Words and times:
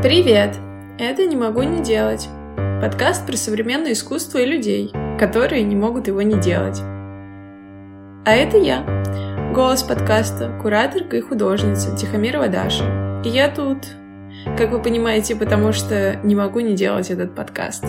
Привет! 0.00 0.54
Это 0.96 1.26
«Не 1.26 1.34
могу 1.34 1.64
не 1.64 1.82
делать»— 1.82 2.28
подкаст 2.80 3.26
про 3.26 3.36
современное 3.36 3.94
искусство 3.94 4.38
и 4.38 4.46
людей, 4.46 4.92
которые 5.18 5.64
не 5.64 5.74
могут 5.74 6.06
его 6.06 6.22
не 6.22 6.38
делать. 6.38 6.80
А 8.24 8.32
это 8.32 8.58
я, 8.58 8.84
голос 9.52 9.82
подкаста, 9.82 10.56
кураторка 10.62 11.16
и 11.16 11.20
художница 11.20 11.96
Тихомирова 11.96 12.46
Даша. 12.46 13.20
И 13.24 13.28
я 13.28 13.48
тут, 13.48 13.78
как 14.56 14.70
вы 14.70 14.80
понимаете, 14.80 15.34
потому 15.34 15.72
что 15.72 16.14
не 16.22 16.36
могу 16.36 16.60
не 16.60 16.76
делать 16.76 17.10
этот 17.10 17.34
подкаст. 17.34 17.84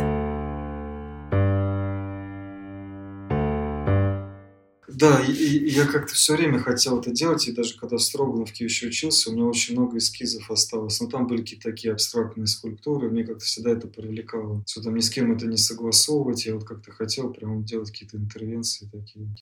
Да, 5.00 5.22
и, 5.26 5.32
и 5.32 5.70
я 5.70 5.86
как-то 5.86 6.14
все 6.14 6.36
время 6.36 6.60
хотел 6.60 7.00
это 7.00 7.12
делать, 7.12 7.48
и 7.48 7.54
даже 7.54 7.78
когда 7.78 7.96
в 7.96 8.02
Строгановке 8.02 8.66
еще 8.66 8.88
учился, 8.88 9.30
у 9.30 9.34
меня 9.34 9.46
очень 9.46 9.76
много 9.76 9.98
эскизов 9.98 10.52
осталось. 10.52 11.00
Но 11.00 11.08
там 11.08 11.26
были 11.26 11.40
какие-то 11.40 11.70
такие 11.70 11.94
абстрактные 11.94 12.48
скульптуры, 12.48 13.10
мне 13.10 13.24
как-то 13.24 13.46
всегда 13.46 13.72
это 13.72 13.88
привлекало. 13.88 14.62
Что 14.68 14.84
там 14.84 14.96
ни 14.96 15.00
с 15.00 15.10
кем 15.10 15.32
это 15.32 15.48
не 15.48 15.56
согласовывать, 15.56 16.46
я 16.46 16.56
вот 16.56 16.66
как-то 16.66 16.92
хотел 16.92 17.32
прям 17.32 17.64
делать 17.64 17.92
какие-то 17.92 18.18
интервенции 18.18 18.90
такие. 18.92 19.34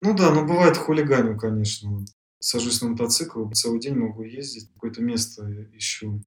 Ну 0.00 0.16
да, 0.16 0.32
но 0.32 0.46
бывает 0.46 0.78
хулиганю, 0.78 1.36
конечно. 1.36 2.06
Сажусь 2.38 2.80
на 2.80 2.88
мотоцикл, 2.88 3.50
целый 3.50 3.80
день 3.80 3.96
могу 3.96 4.22
ездить, 4.22 4.72
какое-то 4.72 5.02
место 5.02 5.44
ищу. 5.76 6.22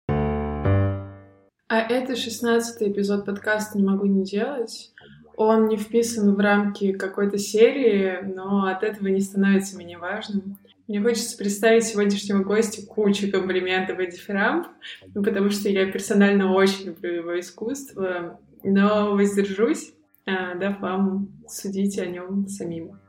А 1.67 1.79
это 1.79 2.15
шестнадцатый 2.15 2.91
эпизод 2.91 3.25
подкаста 3.25 3.77
«Не 3.79 3.83
могу 3.85 4.05
не 4.05 4.23
делать». 4.23 4.91
Он 5.37 5.67
не 5.67 5.77
вписан 5.77 6.35
в 6.35 6.39
рамки 6.39 6.91
какой-то 6.91 7.37
серии, 7.37 8.19
но 8.23 8.65
от 8.65 8.83
этого 8.83 9.07
не 9.07 9.21
становится 9.21 9.77
менее 9.77 9.97
важным. 9.97 10.57
Мне 10.87 11.01
хочется 11.01 11.37
представить 11.37 11.85
сегодняшнего 11.85 12.43
гостя 12.43 12.85
кучу 12.85 13.31
комплиментов 13.31 13.99
и 13.99 14.11
дифирамб, 14.11 14.67
ну, 15.13 15.23
потому 15.23 15.49
что 15.49 15.69
я 15.69 15.89
персонально 15.89 16.51
очень 16.53 16.87
люблю 16.87 17.13
его 17.13 17.39
искусство, 17.39 18.39
но 18.63 19.15
воздержусь, 19.15 19.93
а, 20.25 20.55
дав 20.55 20.81
вам 20.81 21.29
судить 21.47 21.97
о 21.97 22.05
нем 22.05 22.47
самим. 22.47 22.99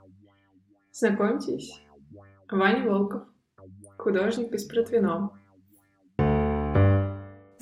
Знакомьтесь, 0.92 1.80
Ваня 2.50 2.88
Волков, 2.88 3.22
художник 3.96 4.52
из 4.52 4.64
Протвино. 4.64 5.32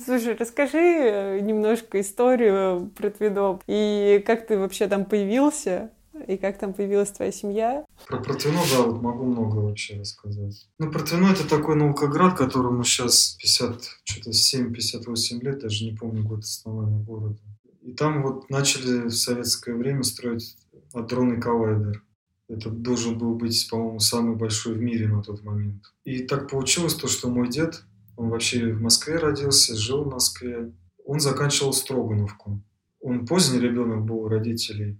Слушай, 0.03 0.35
расскажи 0.35 0.77
э, 0.77 1.39
немножко 1.41 1.99
историю 2.01 2.91
про 2.95 3.09
Твино 3.09 3.59
и 3.67 4.23
как 4.25 4.47
ты 4.47 4.57
вообще 4.57 4.87
там 4.87 5.05
появился, 5.05 5.91
и 6.27 6.37
как 6.37 6.57
там 6.57 6.73
появилась 6.73 7.11
твоя 7.11 7.31
семья? 7.31 7.85
Про 8.07 8.17
Протвино, 8.17 8.59
да, 8.71 8.83
вот 8.83 9.01
могу 9.01 9.25
много 9.25 9.57
вообще 9.57 9.99
рассказать. 9.99 10.67
Ну, 10.79 10.91
Протвино 10.91 11.27
это 11.27 11.47
такой 11.47 11.75
наукоград, 11.75 12.37
которому 12.37 12.83
сейчас 12.83 13.37
50, 13.39 13.81
что-то 14.03 14.29
7-58 14.31 15.39
лет, 15.41 15.59
даже 15.59 15.85
не 15.85 15.95
помню 15.95 16.23
год 16.23 16.39
основания 16.39 17.03
города. 17.03 17.39
И 17.81 17.93
там 17.93 18.23
вот 18.23 18.49
начали 18.49 19.07
в 19.07 19.11
советское 19.11 19.73
время 19.73 20.03
строить 20.03 20.55
адронный 20.93 21.41
коллайдер. 21.41 22.03
Это 22.47 22.69
должен 22.69 23.17
был 23.17 23.35
быть, 23.35 23.67
по-моему, 23.69 23.99
самый 23.99 24.35
большой 24.35 24.73
в 24.73 24.81
мире 24.81 25.07
на 25.07 25.23
тот 25.23 25.43
момент. 25.43 25.83
И 26.03 26.19
так 26.19 26.49
получилось 26.49 26.95
то, 26.95 27.07
что 27.07 27.29
мой 27.29 27.47
дед 27.47 27.83
он 28.21 28.29
вообще 28.29 28.71
в 28.71 28.81
Москве 28.81 29.15
родился, 29.15 29.75
жил 29.75 30.03
в 30.03 30.11
Москве. 30.11 30.71
Он 31.05 31.19
заканчивал 31.19 31.73
Строгановку. 31.73 32.61
Он 32.99 33.25
поздний 33.25 33.59
ребенок 33.59 34.05
был 34.05 34.19
у 34.19 34.27
родителей. 34.27 34.99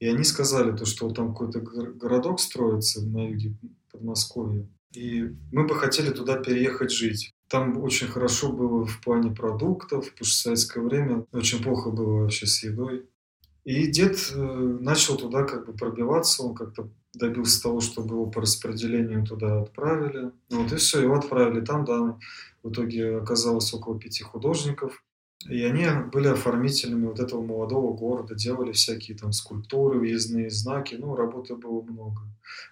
И 0.00 0.08
они 0.08 0.24
сказали, 0.24 0.74
то, 0.74 0.86
что 0.86 1.10
там 1.10 1.34
какой-то 1.34 1.60
городок 1.60 2.40
строится 2.40 3.04
на 3.06 3.28
юге 3.28 3.54
Подмосковья. 3.90 4.66
И 4.94 5.22
мы 5.52 5.66
бы 5.66 5.74
хотели 5.74 6.10
туда 6.10 6.36
переехать 6.36 6.90
жить. 6.90 7.30
Там 7.48 7.76
очень 7.76 8.06
хорошо 8.06 8.50
было 8.50 8.86
в 8.86 9.02
плане 9.02 9.34
продуктов, 9.34 10.10
потому 10.10 10.24
что 10.24 10.34
в 10.34 10.42
советское 10.42 10.80
время 10.80 11.26
очень 11.32 11.62
плохо 11.62 11.90
было 11.90 12.22
вообще 12.22 12.46
с 12.46 12.62
едой. 12.62 13.06
И 13.64 13.86
дед 13.86 14.32
э, 14.34 14.36
начал 14.38 15.16
туда 15.16 15.44
как 15.44 15.66
бы 15.66 15.72
пробиваться, 15.72 16.42
он 16.42 16.54
как-то 16.54 16.88
добился 17.14 17.62
того, 17.62 17.80
чтобы 17.80 18.14
его 18.14 18.26
по 18.26 18.40
распределению 18.40 19.24
туда 19.24 19.60
отправили. 19.60 20.32
Вот 20.50 20.72
и 20.72 20.76
все, 20.76 21.02
его 21.02 21.14
отправили 21.14 21.60
там, 21.64 21.84
да, 21.84 22.18
в 22.62 22.70
итоге 22.70 23.18
оказалось 23.18 23.72
около 23.72 23.98
пяти 23.98 24.24
художников. 24.24 25.02
И 25.48 25.62
они 25.62 25.86
были 26.12 26.28
оформителями 26.28 27.06
вот 27.06 27.20
этого 27.20 27.42
молодого 27.42 27.96
города, 27.96 28.34
делали 28.34 28.72
всякие 28.72 29.16
там 29.16 29.32
скульптуры, 29.32 29.98
въездные 29.98 30.50
знаки, 30.50 30.94
ну, 30.94 31.14
работы 31.14 31.56
было 31.56 31.82
много. 31.82 32.22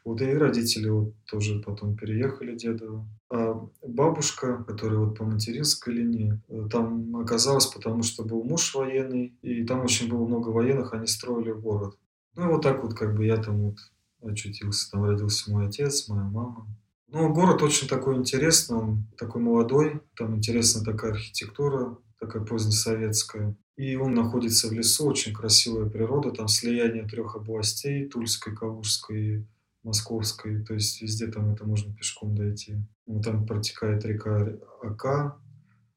Вот 0.04 0.20
и 0.20 0.32
родители 0.34 0.88
вот 0.88 1.14
тоже 1.24 1.60
потом 1.60 1.96
переехали 1.96 2.56
дедова. 2.56 3.06
А 3.30 3.68
бабушка, 3.86 4.64
которая 4.64 5.00
вот 5.00 5.16
по 5.16 5.24
материнской 5.24 5.94
линии, 5.94 6.40
э, 6.48 6.68
там 6.70 7.16
оказалась, 7.16 7.66
потому 7.66 8.02
что 8.02 8.24
был 8.24 8.42
муж 8.44 8.74
военный, 8.74 9.34
и 9.42 9.64
там 9.64 9.82
очень 9.82 10.08
было 10.08 10.26
много 10.26 10.48
военных, 10.48 10.92
они 10.92 11.06
строили 11.06 11.52
город. 11.52 11.96
Ну, 12.36 12.44
и 12.44 12.52
вот 12.52 12.62
так 12.62 12.82
вот 12.82 12.94
как 12.94 13.16
бы 13.16 13.24
я 13.24 13.36
там 13.36 13.70
вот 13.70 13.78
очутился. 14.22 14.90
Там 14.90 15.04
родился 15.04 15.50
мой 15.50 15.66
отец, 15.66 16.08
моя 16.08 16.24
мама. 16.24 16.66
Ну, 17.08 17.32
город 17.32 17.62
очень 17.62 17.88
такой 17.88 18.16
интересный, 18.16 18.76
он 18.76 19.04
такой 19.18 19.42
молодой, 19.42 20.00
там 20.16 20.36
интересная 20.36 20.84
такая 20.84 21.12
архитектура, 21.12 21.98
такая 22.20 22.44
позднесоветская. 22.44 23.56
И 23.76 23.96
он 23.96 24.14
находится 24.14 24.68
в 24.68 24.72
лесу, 24.72 25.06
очень 25.06 25.32
красивая 25.32 25.88
природа, 25.88 26.30
там 26.32 26.48
слияние 26.48 27.08
трех 27.08 27.36
областей, 27.36 28.06
Тульской, 28.08 28.54
Калужской 28.54 29.18
и 29.18 29.46
Московской, 29.82 30.62
то 30.62 30.74
есть 30.74 31.00
везде 31.00 31.28
там 31.28 31.54
это 31.54 31.64
можно 31.64 31.94
пешком 31.94 32.36
дойти. 32.36 32.76
Ну, 33.06 33.22
там 33.22 33.46
протекает 33.46 34.04
река 34.04 34.46
Ака, 34.82 35.40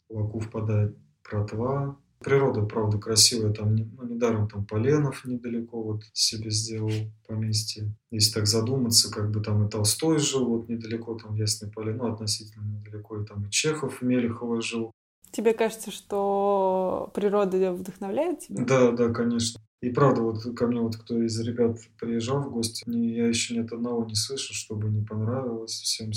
в 0.08 0.18
Аку 0.18 0.40
впадает 0.40 0.98
Протва, 1.22 1.98
Природа, 2.24 2.62
правда, 2.62 2.98
красивая, 2.98 3.52
там 3.52 3.76
ну, 3.76 4.06
недаром 4.06 4.48
там 4.48 4.66
Поленов 4.66 5.26
недалеко 5.26 5.84
вот 5.84 6.04
себе 6.14 6.50
сделал 6.52 6.92
поместье. 7.28 7.94
Если 8.12 8.34
так 8.34 8.48
задуматься, 8.48 9.12
как 9.12 9.30
бы 9.30 9.42
там 9.42 9.68
и 9.68 9.70
Толстой 9.70 10.20
жил 10.20 10.46
вот 10.46 10.70
недалеко, 10.70 11.16
там 11.16 11.36
Ясный 11.36 11.70
Полен, 11.70 11.98
ну, 11.98 12.14
относительно 12.14 12.64
недалеко, 12.64 13.20
и 13.20 13.26
там 13.26 13.46
и 13.46 13.52
Чехов 13.52 14.02
Мелехова 14.02 14.62
жил. 14.62 14.92
Тебе 15.34 15.54
кажется, 15.54 15.90
что 15.90 17.10
природа 17.16 17.74
вдохновляет 17.74 18.42
тебя? 18.42 18.64
Да, 18.64 18.92
да, 18.92 19.10
конечно. 19.12 19.60
И 19.82 19.90
правда, 19.90 20.22
вот 20.22 20.44
ко 20.56 20.68
мне 20.68 20.80
вот 20.80 20.96
кто 20.96 21.22
из 21.24 21.38
ребят 21.42 21.78
приезжал 22.00 22.42
в 22.44 22.52
гости, 22.52 22.88
я 22.88 23.28
еще 23.28 23.56
ни 23.56 23.60
от 23.60 23.74
одного 23.74 24.06
не 24.06 24.16
слышал, 24.16 24.54
чтобы 24.54 24.90
не 24.90 25.04
понравилось 25.04 25.72
всем. 25.72 26.12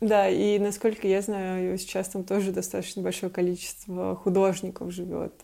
Да, 0.00 0.28
и 0.28 0.58
насколько 0.58 1.06
я 1.06 1.22
знаю, 1.22 1.78
сейчас 1.78 2.08
там 2.08 2.24
тоже 2.24 2.50
достаточно 2.50 3.00
большое 3.00 3.30
количество 3.30 4.16
художников 4.16 4.92
живет. 4.92 5.40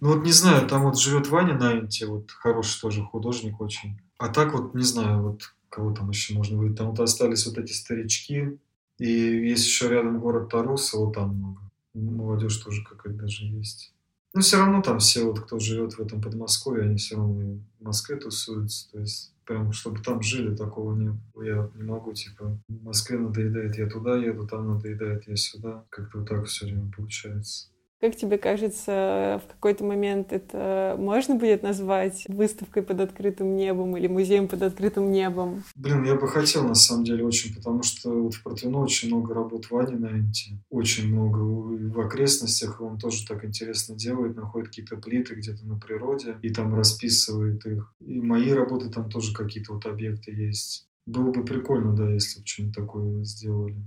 Ну 0.00 0.14
вот 0.14 0.24
не 0.24 0.32
знаю, 0.32 0.66
там 0.68 0.82
вот 0.82 0.98
живет 0.98 1.28
Ваня 1.28 1.54
Найнти, 1.54 2.04
вот 2.04 2.30
хороший 2.32 2.80
тоже 2.80 3.02
художник 3.04 3.60
очень. 3.60 4.00
А 4.18 4.28
так 4.28 4.52
вот 4.52 4.74
не 4.74 4.84
знаю, 4.84 5.22
вот 5.22 5.42
кого 5.68 5.92
там 5.92 6.10
еще 6.10 6.34
можно 6.34 6.58
быть. 6.58 6.76
Там 6.76 6.90
вот 6.90 6.98
остались 6.98 7.46
вот 7.46 7.56
эти 7.58 7.72
старички. 7.72 8.58
И 8.98 9.08
есть 9.08 9.64
еще 9.64 9.88
рядом 9.88 10.18
город 10.18 10.50
Таруса, 10.50 10.98
вот 10.98 11.14
там 11.14 11.36
много. 11.36 11.67
Молодежь 11.98 12.56
тоже 12.58 12.84
какая-то 12.84 13.18
даже 13.20 13.44
есть. 13.44 13.94
Но 14.34 14.40
все 14.40 14.58
равно 14.58 14.82
там 14.82 14.98
все, 14.98 15.24
вот, 15.24 15.40
кто 15.40 15.58
живет 15.58 15.94
в 15.94 16.00
этом 16.00 16.20
Подмосковье, 16.20 16.84
они 16.84 16.96
все 16.96 17.16
равно 17.16 17.60
в 17.80 17.84
Москве 17.84 18.16
тусуются. 18.16 18.90
То 18.92 19.00
есть 19.00 19.32
прям, 19.46 19.72
чтобы 19.72 20.00
там 20.02 20.22
жили, 20.22 20.54
такого 20.54 20.94
нет. 20.94 21.16
Я 21.36 21.70
не 21.74 21.82
могу, 21.82 22.12
типа, 22.12 22.60
в 22.68 22.84
Москве 22.84 23.18
надоедает, 23.18 23.78
я 23.78 23.88
туда 23.88 24.16
еду, 24.16 24.46
там 24.46 24.68
надоедает, 24.68 25.26
я 25.26 25.36
сюда. 25.36 25.84
Как-то 25.88 26.18
вот 26.18 26.28
так 26.28 26.44
все 26.44 26.66
время 26.66 26.92
получается. 26.94 27.70
Как 28.00 28.14
тебе 28.14 28.38
кажется, 28.38 29.42
в 29.44 29.52
какой-то 29.52 29.84
момент 29.84 30.32
это 30.32 30.94
можно 30.98 31.34
будет 31.34 31.64
назвать 31.64 32.24
выставкой 32.28 32.84
под 32.84 33.00
открытым 33.00 33.56
небом 33.56 33.96
или 33.96 34.06
музеем 34.06 34.46
под 34.46 34.62
открытым 34.62 35.10
небом? 35.10 35.64
Блин, 35.74 36.04
я 36.04 36.14
бы 36.14 36.28
хотел 36.28 36.62
на 36.62 36.76
самом 36.76 37.02
деле 37.02 37.24
очень, 37.24 37.52
потому 37.56 37.82
что 37.82 38.10
вот 38.10 38.34
в 38.34 38.42
Протвино 38.44 38.78
очень 38.78 39.08
много 39.08 39.34
работ 39.34 39.68
Вани 39.70 39.96
на 39.96 40.10
Энте. 40.10 40.60
Очень 40.70 41.12
много. 41.12 41.38
В 41.38 42.00
окрестностях 42.00 42.80
он 42.80 42.98
тоже 42.98 43.26
так 43.26 43.44
интересно 43.44 43.96
делает, 43.96 44.36
находит 44.36 44.68
какие-то 44.68 44.96
плиты 44.96 45.34
где-то 45.34 45.66
на 45.66 45.76
природе 45.80 46.36
и 46.42 46.50
там 46.50 46.76
расписывает 46.76 47.66
их. 47.66 47.92
И 48.00 48.20
мои 48.20 48.52
работы 48.52 48.90
там 48.90 49.10
тоже 49.10 49.34
какие-то 49.34 49.72
вот 49.72 49.86
объекты 49.86 50.30
есть. 50.30 50.86
Было 51.04 51.32
бы 51.32 51.44
прикольно, 51.44 51.96
да, 51.96 52.12
если 52.12 52.40
бы 52.40 52.46
что-нибудь 52.46 52.76
такое 52.76 53.24
сделали. 53.24 53.82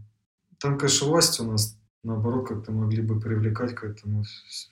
Там, 0.60 0.78
конечно, 0.78 1.08
власть 1.08 1.40
у 1.40 1.46
нас 1.46 1.78
наоборот, 2.04 2.48
как-то 2.48 2.72
могли 2.72 3.02
бы 3.02 3.20
привлекать 3.20 3.76
к 3.76 3.84
этому 3.84 4.24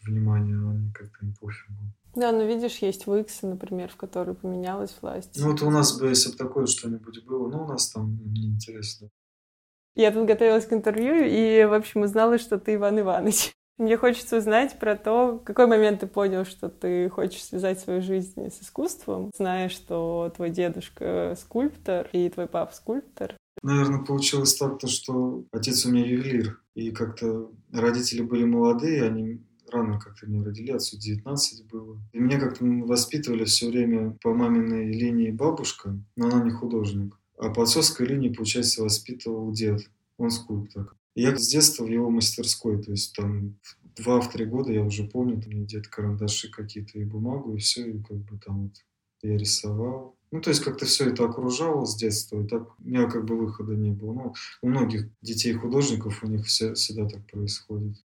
внимание, 0.06 0.58
а 0.58 0.72
они 0.72 0.92
как-то 0.92 1.26
не 1.26 1.34
пофигу. 1.34 1.74
Да, 2.16 2.32
но 2.32 2.44
видишь, 2.44 2.78
есть 2.78 3.08
Виксы, 3.08 3.46
например, 3.46 3.90
в 3.90 3.96
которой 3.96 4.36
поменялась 4.36 4.96
власть. 5.02 5.38
Ну 5.40 5.52
вот 5.52 5.62
у 5.62 5.70
нас 5.70 5.98
бы, 5.98 6.08
если 6.08 6.32
бы 6.32 6.38
такое 6.38 6.66
что-нибудь 6.66 7.26
было, 7.26 7.50
ну 7.50 7.64
у 7.64 7.68
нас 7.68 7.90
там 7.92 8.18
неинтересно. 8.34 9.10
Я 9.96 10.12
тут 10.12 10.28
готовилась 10.28 10.66
к 10.66 10.74
интервью 10.74 11.26
и, 11.26 11.66
в 11.66 11.74
общем, 11.74 12.02
узнала, 12.02 12.38
что 12.38 12.58
ты 12.58 12.76
Иван 12.76 13.00
Иванович. 13.00 13.54
Мне 13.78 13.96
хочется 13.96 14.38
узнать 14.38 14.78
про 14.78 14.96
то, 14.96 15.38
в 15.38 15.44
какой 15.44 15.68
момент 15.68 16.02
ты 16.02 16.08
понял, 16.08 16.46
что 16.46 16.68
ты 16.68 17.10
хочешь 17.10 17.44
связать 17.44 17.80
свою 17.80 18.02
жизнь 18.02 18.50
с 18.50 18.62
искусством, 18.62 19.32
зная, 19.38 19.70
что 19.70 20.32
твой 20.36 20.50
дедушка 20.50 21.38
скульптор 21.40 22.10
и 22.12 22.30
твой 22.30 22.48
папа 22.48 22.74
скульптор. 22.74 23.36
Наверное, 23.62 24.04
получилось 24.04 24.56
так, 24.56 24.80
то, 24.80 24.88
что 24.88 25.44
отец 25.52 25.86
у 25.86 25.92
меня 25.92 26.06
ювелир. 26.06 26.62
И 26.80 26.92
как-то 26.92 27.52
родители 27.74 28.22
были 28.22 28.46
молодые, 28.46 29.04
они 29.04 29.42
рано 29.70 30.00
как-то 30.00 30.28
меня 30.28 30.46
родили, 30.46 30.72
отцу 30.72 30.98
19 30.98 31.68
было. 31.68 32.02
И 32.14 32.20
меня 32.20 32.40
как-то 32.40 32.64
воспитывали 32.64 33.44
все 33.44 33.70
время 33.70 34.18
по 34.22 34.34
маминой 34.34 34.90
линии 34.90 35.30
бабушка, 35.30 36.02
но 36.16 36.28
она 36.28 36.42
не 36.42 36.52
художник. 36.52 37.20
А 37.38 37.50
по 37.50 37.64
отцовской 37.64 38.08
линии, 38.08 38.30
получается, 38.34 38.82
воспитывал 38.82 39.52
дед. 39.52 39.82
Он 40.18 40.32
скульптор. 40.32 40.96
И 41.16 41.22
я 41.24 41.36
с 41.36 41.50
детства 41.50 41.84
в 41.84 41.90
его 41.90 42.10
мастерской, 42.10 42.82
то 42.82 42.92
есть 42.92 43.14
там 43.14 43.60
два-три 43.98 44.46
года 44.46 44.72
я 44.72 44.82
уже 44.82 45.04
помню, 45.04 45.42
там 45.42 45.52
мне 45.52 45.66
дед 45.66 45.90
карандаши 45.90 46.50
какие-то 46.50 46.98
и 46.98 47.04
бумагу, 47.04 47.56
и 47.56 47.58
все, 47.58 47.86
и 47.90 48.02
как 48.02 48.20
бы 48.20 48.40
там 48.40 48.64
вот 48.64 48.76
я 49.22 49.38
рисовал. 49.38 50.16
Ну, 50.32 50.42
то 50.42 50.50
есть 50.50 50.64
как-то 50.64 50.86
все 50.86 51.10
это 51.10 51.26
окружало 51.26 51.86
с 51.86 51.96
детства, 51.96 52.42
и 52.42 52.48
так 52.48 52.68
у 52.80 52.84
меня 52.84 53.10
как 53.10 53.26
бы 53.26 53.36
выхода 53.36 53.74
не 53.74 53.92
было. 53.92 54.14
Ну, 54.14 54.34
у 54.62 54.68
многих 54.68 55.10
детей 55.22 55.54
художников 55.54 56.24
у 56.24 56.28
них 56.28 56.46
все, 56.46 56.74
всегда 56.74 57.08
так 57.08 57.26
происходит. 57.26 57.98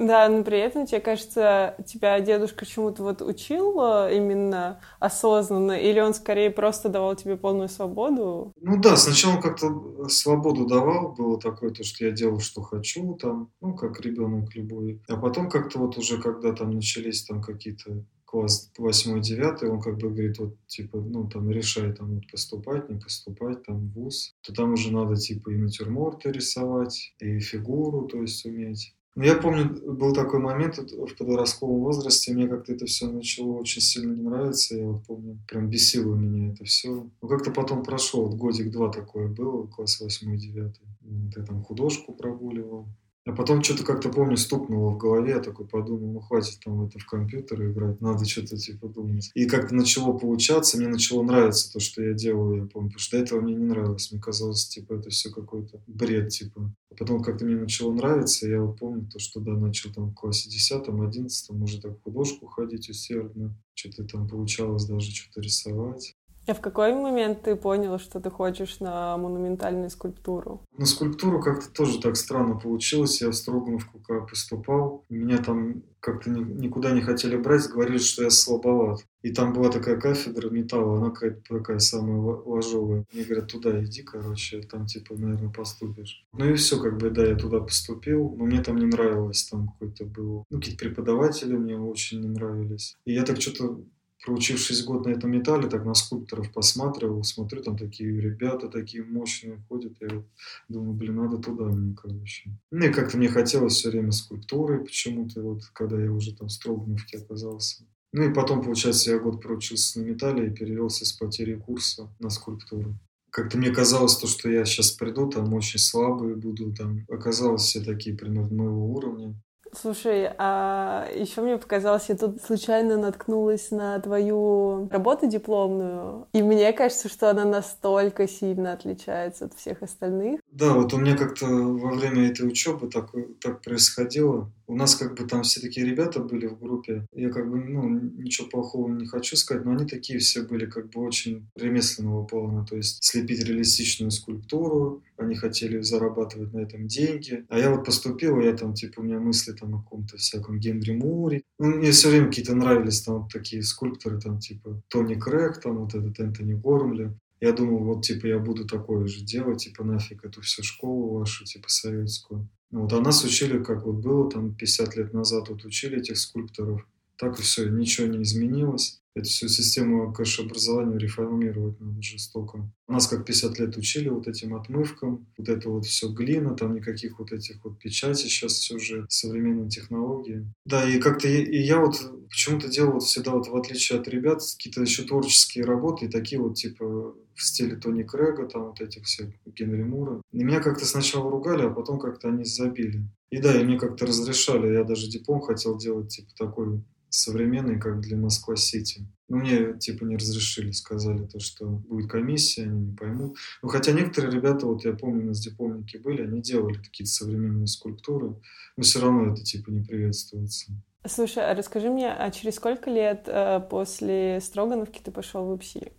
Да, 0.00 0.30
но 0.30 0.42
при 0.42 0.58
этом, 0.58 0.86
тебе 0.86 1.00
кажется, 1.00 1.74
тебя 1.86 2.18
дедушка 2.20 2.64
чему-то 2.64 3.02
вот 3.02 3.20
учил 3.20 3.78
э, 3.82 4.16
именно 4.16 4.80
осознанно, 4.98 5.72
или 5.72 6.00
он 6.00 6.14
скорее 6.14 6.50
просто 6.50 6.88
давал 6.88 7.16
тебе 7.16 7.36
полную 7.36 7.68
свободу? 7.68 8.54
Ну 8.62 8.80
да, 8.80 8.96
сначала 8.96 9.34
он 9.34 9.42
как-то 9.42 10.08
свободу 10.08 10.64
давал, 10.64 11.12
было 11.12 11.38
такое, 11.38 11.68
то, 11.68 11.84
что 11.84 12.06
я 12.06 12.12
делал, 12.12 12.40
что 12.40 12.62
хочу, 12.62 13.14
там, 13.16 13.50
ну, 13.60 13.74
как 13.74 14.00
ребенок 14.00 14.54
любой. 14.54 15.02
А 15.06 15.18
потом 15.18 15.50
как-то 15.50 15.78
вот 15.78 15.98
уже, 15.98 16.18
когда 16.18 16.54
там 16.54 16.70
начались 16.70 17.22
там 17.24 17.42
какие-то 17.42 18.02
класс 18.30 18.70
8-9, 18.78 19.66
он 19.66 19.80
как 19.80 19.98
бы 19.98 20.10
говорит, 20.10 20.38
вот, 20.38 20.54
типа, 20.68 20.98
ну, 21.00 21.28
там, 21.28 21.50
решай, 21.50 21.92
там, 21.92 22.14
вот, 22.14 22.30
поступать, 22.30 22.88
не 22.88 22.98
поступать, 22.98 23.64
там, 23.64 23.88
в 23.88 23.92
ВУЗ, 23.92 24.36
то 24.42 24.54
там 24.54 24.72
уже 24.74 24.92
надо, 24.92 25.16
типа, 25.16 25.50
и 25.50 25.56
натюрморты 25.56 26.30
рисовать, 26.30 27.12
и 27.18 27.40
фигуру, 27.40 28.06
то 28.06 28.22
есть, 28.22 28.46
уметь. 28.46 28.94
Но 29.16 29.24
я 29.24 29.34
помню, 29.34 29.68
был 29.92 30.14
такой 30.14 30.38
момент 30.38 30.78
в 30.78 31.16
подростковом 31.16 31.80
возрасте, 31.80 32.32
мне 32.32 32.46
как-то 32.46 32.72
это 32.72 32.86
все 32.86 33.10
начало 33.10 33.54
очень 33.54 33.82
сильно 33.82 34.14
не 34.14 34.22
нравиться. 34.22 34.76
Я 34.76 34.86
вот 34.86 35.04
помню, 35.04 35.40
прям 35.48 35.68
бесило 35.68 36.14
меня 36.14 36.52
это 36.52 36.64
все. 36.64 37.10
Но 37.20 37.28
как-то 37.28 37.50
потом 37.50 37.82
прошло, 37.82 38.26
вот 38.26 38.36
годик-два 38.36 38.92
такое 38.92 39.26
было, 39.26 39.66
класс 39.66 40.00
восьмой, 40.00 40.38
девятый. 40.38 40.86
Вот 41.00 41.36
я 41.36 41.44
там 41.44 41.64
художку 41.64 42.12
прогуливал. 42.12 42.86
А 43.26 43.32
потом 43.32 43.62
что-то 43.62 43.84
как-то, 43.84 44.08
помню, 44.08 44.36
стукнуло 44.38 44.92
в 44.94 44.98
голове, 44.98 45.32
я 45.32 45.40
такой 45.40 45.66
подумал, 45.68 46.12
ну 46.12 46.20
хватит 46.20 46.58
там 46.64 46.86
это 46.86 46.98
в 46.98 47.04
компьютер 47.04 47.70
играть, 47.70 48.00
надо 48.00 48.24
что-то 48.24 48.56
типа 48.56 48.88
думать. 48.88 49.30
И 49.34 49.46
как-то 49.46 49.74
начало 49.74 50.16
получаться, 50.16 50.78
мне 50.78 50.88
начало 50.88 51.22
нравиться 51.22 51.70
то, 51.70 51.80
что 51.80 52.02
я 52.02 52.14
делаю, 52.14 52.62
я 52.62 52.66
помню, 52.66 52.88
потому 52.88 52.98
что 52.98 53.18
до 53.18 53.22
этого 53.22 53.40
мне 53.42 53.54
не 53.54 53.64
нравилось, 53.64 54.10
мне 54.10 54.20
казалось, 54.22 54.66
типа, 54.68 54.94
это 54.94 55.10
все 55.10 55.30
какой-то 55.30 55.82
бред, 55.86 56.30
типа. 56.30 56.74
А 56.90 56.94
потом 56.94 57.22
как-то 57.22 57.44
мне 57.44 57.56
начало 57.56 57.92
нравиться, 57.92 58.48
я 58.48 58.62
вот 58.62 58.78
помню 58.78 59.06
то, 59.06 59.18
что 59.18 59.40
да, 59.40 59.52
начал 59.52 59.92
там 59.92 60.10
в 60.10 60.14
классе 60.14 60.48
10 60.48 60.88
11 60.88 61.50
уже 61.50 61.80
так 61.80 61.98
в 61.98 62.02
художку 62.02 62.46
ходить 62.46 62.88
усердно, 62.88 63.54
что-то 63.74 64.04
там 64.04 64.28
получалось 64.28 64.86
даже 64.86 65.10
что-то 65.10 65.42
рисовать. 65.42 66.16
А 66.50 66.54
в 66.54 66.60
какой 66.60 66.92
момент 66.94 67.42
ты 67.42 67.54
понял, 67.54 68.00
что 68.00 68.18
ты 68.18 68.28
хочешь 68.28 68.80
на 68.80 69.16
монументальную 69.16 69.88
скульптуру? 69.88 70.60
На 70.76 70.84
скульптуру 70.84 71.40
как-то 71.40 71.70
тоже 71.70 72.00
так 72.00 72.16
странно 72.16 72.58
получилось. 72.58 73.20
Я 73.20 73.28
в 73.28 73.34
Строгановку 73.34 74.00
как 74.00 74.28
поступал. 74.28 75.04
Меня 75.08 75.38
там 75.38 75.84
как-то 76.00 76.28
никуда 76.30 76.90
не 76.90 77.02
хотели 77.02 77.36
брать, 77.36 77.68
говорили, 77.68 77.98
что 77.98 78.24
я 78.24 78.30
слабоват. 78.30 79.06
И 79.22 79.32
там 79.32 79.52
была 79.52 79.70
такая 79.70 80.00
кафедра 80.00 80.50
металла, 80.50 80.96
она 80.96 81.10
какая-то 81.10 81.58
такая 81.58 81.78
самая 81.78 82.18
ложовая. 82.18 83.04
Мне 83.12 83.22
говорят, 83.22 83.48
туда 83.48 83.84
иди, 83.84 84.02
короче, 84.02 84.62
там 84.62 84.86
типа, 84.86 85.14
наверное, 85.14 85.52
поступишь. 85.52 86.26
Ну 86.32 86.50
и 86.50 86.54
все, 86.54 86.80
как 86.80 86.96
бы, 86.98 87.10
да, 87.10 87.26
я 87.26 87.36
туда 87.36 87.60
поступил, 87.60 88.34
но 88.36 88.44
мне 88.44 88.60
там 88.60 88.76
не 88.76 88.86
нравилось, 88.86 89.44
там 89.44 89.68
какой-то 89.68 90.04
был, 90.06 90.46
ну, 90.50 90.58
какие-то 90.58 90.84
преподаватели 90.84 91.54
мне 91.54 91.78
очень 91.78 92.22
не 92.22 92.28
нравились. 92.28 92.96
И 93.04 93.12
я 93.12 93.22
так 93.22 93.40
что-то 93.40 93.84
проучившись 94.24 94.84
год 94.84 95.06
на 95.06 95.10
этом 95.10 95.30
металле, 95.30 95.68
так 95.68 95.84
на 95.84 95.94
скульпторов 95.94 96.52
посматривал, 96.52 97.24
смотрю, 97.24 97.62
там 97.62 97.76
такие 97.76 98.20
ребята 98.20 98.68
такие 98.68 99.04
мощные 99.04 99.62
ходят, 99.68 99.96
я 100.00 100.22
думаю, 100.68 100.92
блин, 100.94 101.16
надо 101.16 101.38
туда 101.38 101.64
мне, 101.64 101.94
короче. 101.94 102.50
Ну 102.70 102.86
и 102.86 102.92
как-то 102.92 103.16
мне 103.16 103.28
хотелось 103.28 103.74
все 103.74 103.90
время 103.90 104.12
скульптуры 104.12 104.84
почему-то, 104.84 105.42
вот 105.42 105.64
когда 105.72 106.00
я 106.00 106.12
уже 106.12 106.34
там 106.34 106.48
в 106.48 106.52
Строгановке 106.52 107.18
оказался. 107.18 107.84
Ну 108.12 108.28
и 108.28 108.34
потом, 108.34 108.62
получается, 108.62 109.12
я 109.12 109.18
год 109.18 109.40
проучился 109.40 110.00
на 110.00 110.04
металле 110.04 110.48
и 110.48 110.54
перевелся 110.54 111.04
с 111.04 111.12
потери 111.12 111.54
курса 111.54 112.12
на 112.18 112.28
скульптуру. 112.28 112.98
Как-то 113.30 113.58
мне 113.58 113.70
казалось, 113.70 114.16
то, 114.16 114.26
что 114.26 114.50
я 114.50 114.64
сейчас 114.64 114.90
приду, 114.90 115.30
там 115.30 115.54
очень 115.54 115.78
слабый 115.78 116.34
буду, 116.34 116.74
там 116.74 117.06
оказалось 117.08 117.62
все 117.62 117.80
такие 117.80 118.16
примерно 118.16 118.56
моего 118.56 118.92
уровня. 118.92 119.40
Слушай, 119.72 120.30
а 120.38 121.08
еще 121.14 121.42
мне 121.42 121.56
показалось, 121.56 122.08
я 122.08 122.16
тут 122.16 122.42
случайно 122.42 122.96
наткнулась 122.96 123.70
на 123.70 123.98
твою 124.00 124.88
работу 124.90 125.28
дипломную, 125.28 126.26
и 126.32 126.42
мне 126.42 126.72
кажется, 126.72 127.08
что 127.08 127.30
она 127.30 127.44
настолько 127.44 128.26
сильно 128.26 128.72
отличается 128.72 129.46
от 129.46 129.54
всех 129.54 129.82
остальных. 129.82 130.40
Да, 130.50 130.74
вот 130.74 130.92
у 130.92 130.98
меня 130.98 131.16
как-то 131.16 131.46
во 131.46 131.92
время 131.92 132.30
этой 132.30 132.46
учебы 132.46 132.88
так, 132.88 133.10
так 133.40 133.62
происходило. 133.62 134.50
У 134.66 134.76
нас 134.76 134.94
как 134.94 135.16
бы 135.16 135.26
там 135.26 135.42
все 135.42 135.60
такие 135.60 135.84
ребята 135.84 136.20
были 136.20 136.46
в 136.46 136.58
группе. 136.60 137.04
Я 137.12 137.30
как 137.30 137.50
бы, 137.50 137.58
ну, 137.58 137.88
ничего 137.88 138.46
плохого 138.48 138.88
не 138.88 139.04
хочу 139.06 139.34
сказать, 139.34 139.64
но 139.64 139.72
они 139.72 139.84
такие 139.84 140.20
все 140.20 140.42
были 140.42 140.66
как 140.66 140.90
бы 140.90 141.00
очень 141.00 141.48
ремесленного 141.56 142.24
плана. 142.24 142.64
То 142.64 142.76
есть 142.76 143.02
слепить 143.02 143.44
реалистичную 143.44 144.12
скульптуру, 144.12 145.02
они 145.16 145.34
хотели 145.34 145.80
зарабатывать 145.80 146.52
на 146.52 146.60
этом 146.60 146.86
деньги. 146.86 147.44
А 147.48 147.58
я 147.58 147.70
вот 147.70 147.84
поступил, 147.84 148.40
я 148.40 148.56
там, 148.56 148.74
типа, 148.74 149.00
у 149.00 149.02
меня 149.02 149.18
мысли 149.18 149.52
там 149.60 149.74
о 149.74 149.82
каком-то 149.82 150.16
всяком 150.16 150.58
Генри 150.58 150.92
Муре. 150.92 151.42
Ну, 151.58 151.66
мне 151.76 151.90
все 151.92 152.08
время 152.08 152.28
какие-то 152.28 152.54
нравились 152.54 153.02
там 153.02 153.22
вот 153.22 153.32
такие 153.32 153.62
скульпторы, 153.62 154.20
там, 154.20 154.38
типа, 154.38 154.82
Тони 154.88 155.14
Крэг, 155.14 155.60
там, 155.60 155.78
вот 155.78 155.94
этот 155.94 156.18
Энтони 156.18 156.54
Гормли. 156.54 157.16
Я 157.40 157.52
думал, 157.52 157.84
вот, 157.84 158.02
типа, 158.02 158.26
я 158.26 158.38
буду 158.38 158.66
такое 158.66 159.06
же 159.06 159.24
делать, 159.24 159.64
типа, 159.64 159.84
нафиг 159.84 160.24
эту 160.24 160.42
всю 160.42 160.62
школу 160.62 161.18
вашу, 161.18 161.44
типа, 161.44 161.68
советскую. 161.68 162.48
Вот, 162.70 162.92
а 162.92 163.00
нас 163.00 163.24
учили, 163.24 163.62
как 163.62 163.84
вот 163.84 163.96
было 163.96 164.30
там 164.30 164.54
50 164.54 164.96
лет 164.96 165.12
назад, 165.12 165.48
вот 165.48 165.64
учили 165.64 165.98
этих 165.98 166.18
скульпторов. 166.18 166.86
Так 167.20 167.38
и 167.38 167.42
все, 167.42 167.68
ничего 167.68 168.06
не 168.06 168.22
изменилось. 168.22 169.02
Эту 169.14 169.28
всю 169.28 169.48
систему, 169.48 170.10
конечно, 170.12 170.44
образования 170.44 170.96
реформировать 170.96 171.78
надо 171.78 172.00
жестоко. 172.00 172.70
Нас 172.88 173.08
как 173.08 173.26
50 173.26 173.58
лет 173.58 173.76
учили 173.76 174.08
вот 174.08 174.26
этим 174.26 174.54
отмывкам, 174.54 175.26
вот 175.36 175.48
это 175.48 175.68
вот 175.68 175.84
все 175.84 176.08
глина, 176.08 176.54
там 176.54 176.74
никаких 176.74 177.18
вот 177.18 177.32
этих 177.32 177.62
вот 177.62 177.78
печатей, 177.78 178.30
сейчас 178.30 178.52
все 178.52 178.76
уже 178.76 179.04
современные 179.10 179.68
технологии. 179.68 180.46
Да, 180.64 180.88
и 180.88 180.98
как-то 180.98 181.28
и, 181.28 181.42
и 181.42 181.60
я 181.60 181.80
вот 181.80 182.00
почему-то 182.30 182.68
делал 182.68 182.92
вот 182.92 183.02
всегда 183.02 183.32
вот 183.32 183.48
в 183.48 183.56
отличие 183.56 183.98
от 183.98 184.08
ребят 184.08 184.40
какие-то 184.56 184.80
еще 184.80 185.02
творческие 185.02 185.64
работы, 185.64 186.06
и 186.06 186.08
такие 186.08 186.40
вот 186.40 186.54
типа 186.54 187.14
в 187.40 187.44
стиле 187.44 187.76
Тони 187.76 188.02
Крэга, 188.02 188.46
там 188.46 188.66
вот 188.66 188.80
этих 188.80 189.04
всех 189.04 189.30
Генри 189.46 189.82
Мура. 189.82 190.20
И 190.32 190.44
меня 190.44 190.60
как-то 190.60 190.84
сначала 190.84 191.30
ругали, 191.30 191.62
а 191.62 191.70
потом 191.70 191.98
как-то 191.98 192.28
они 192.28 192.44
забили. 192.44 193.02
И 193.30 193.38
да, 193.40 193.58
и 193.58 193.64
мне 193.64 193.78
как-то 193.78 194.06
разрешали, 194.06 194.74
я 194.74 194.84
даже 194.84 195.08
диплом 195.08 195.40
хотел 195.40 195.78
делать 195.78 196.08
типа 196.08 196.30
такой 196.36 196.84
современный, 197.08 197.80
как 197.80 198.00
для 198.00 198.16
Москва-Сити. 198.16 199.06
Но 199.28 199.38
мне 199.38 199.74
типа 199.78 200.04
не 200.04 200.16
разрешили, 200.16 200.70
сказали 200.70 201.26
то, 201.26 201.40
что 201.40 201.66
будет 201.66 202.10
комиссия, 202.10 202.64
они 202.64 202.86
не 202.86 202.96
поймут. 202.96 203.36
Ну, 203.62 203.68
хотя 203.68 203.92
некоторые 203.92 204.32
ребята, 204.32 204.66
вот 204.66 204.84
я 204.84 204.92
помню, 204.92 205.24
у 205.24 205.28
нас 205.28 205.40
дипломники 205.40 205.96
были, 205.96 206.22
они 206.22 206.42
делали 206.42 206.74
какие-то 206.74 207.10
современные 207.10 207.66
скульптуры, 207.66 208.36
но 208.76 208.82
все 208.82 209.00
равно 209.00 209.32
это 209.32 209.42
типа 209.42 209.70
не 209.70 209.82
приветствуется. 209.82 210.72
Слушай, 211.06 211.50
а 211.50 211.54
расскажи 211.54 211.88
мне, 211.88 212.12
а 212.12 212.30
через 212.30 212.56
сколько 212.56 212.90
лет 212.90 213.24
э, 213.26 213.60
после 213.70 214.38
Строгановки 214.42 215.00
ты 215.02 215.10
пошел 215.10 215.46
в 215.46 215.52
УПСИ? 215.52 215.92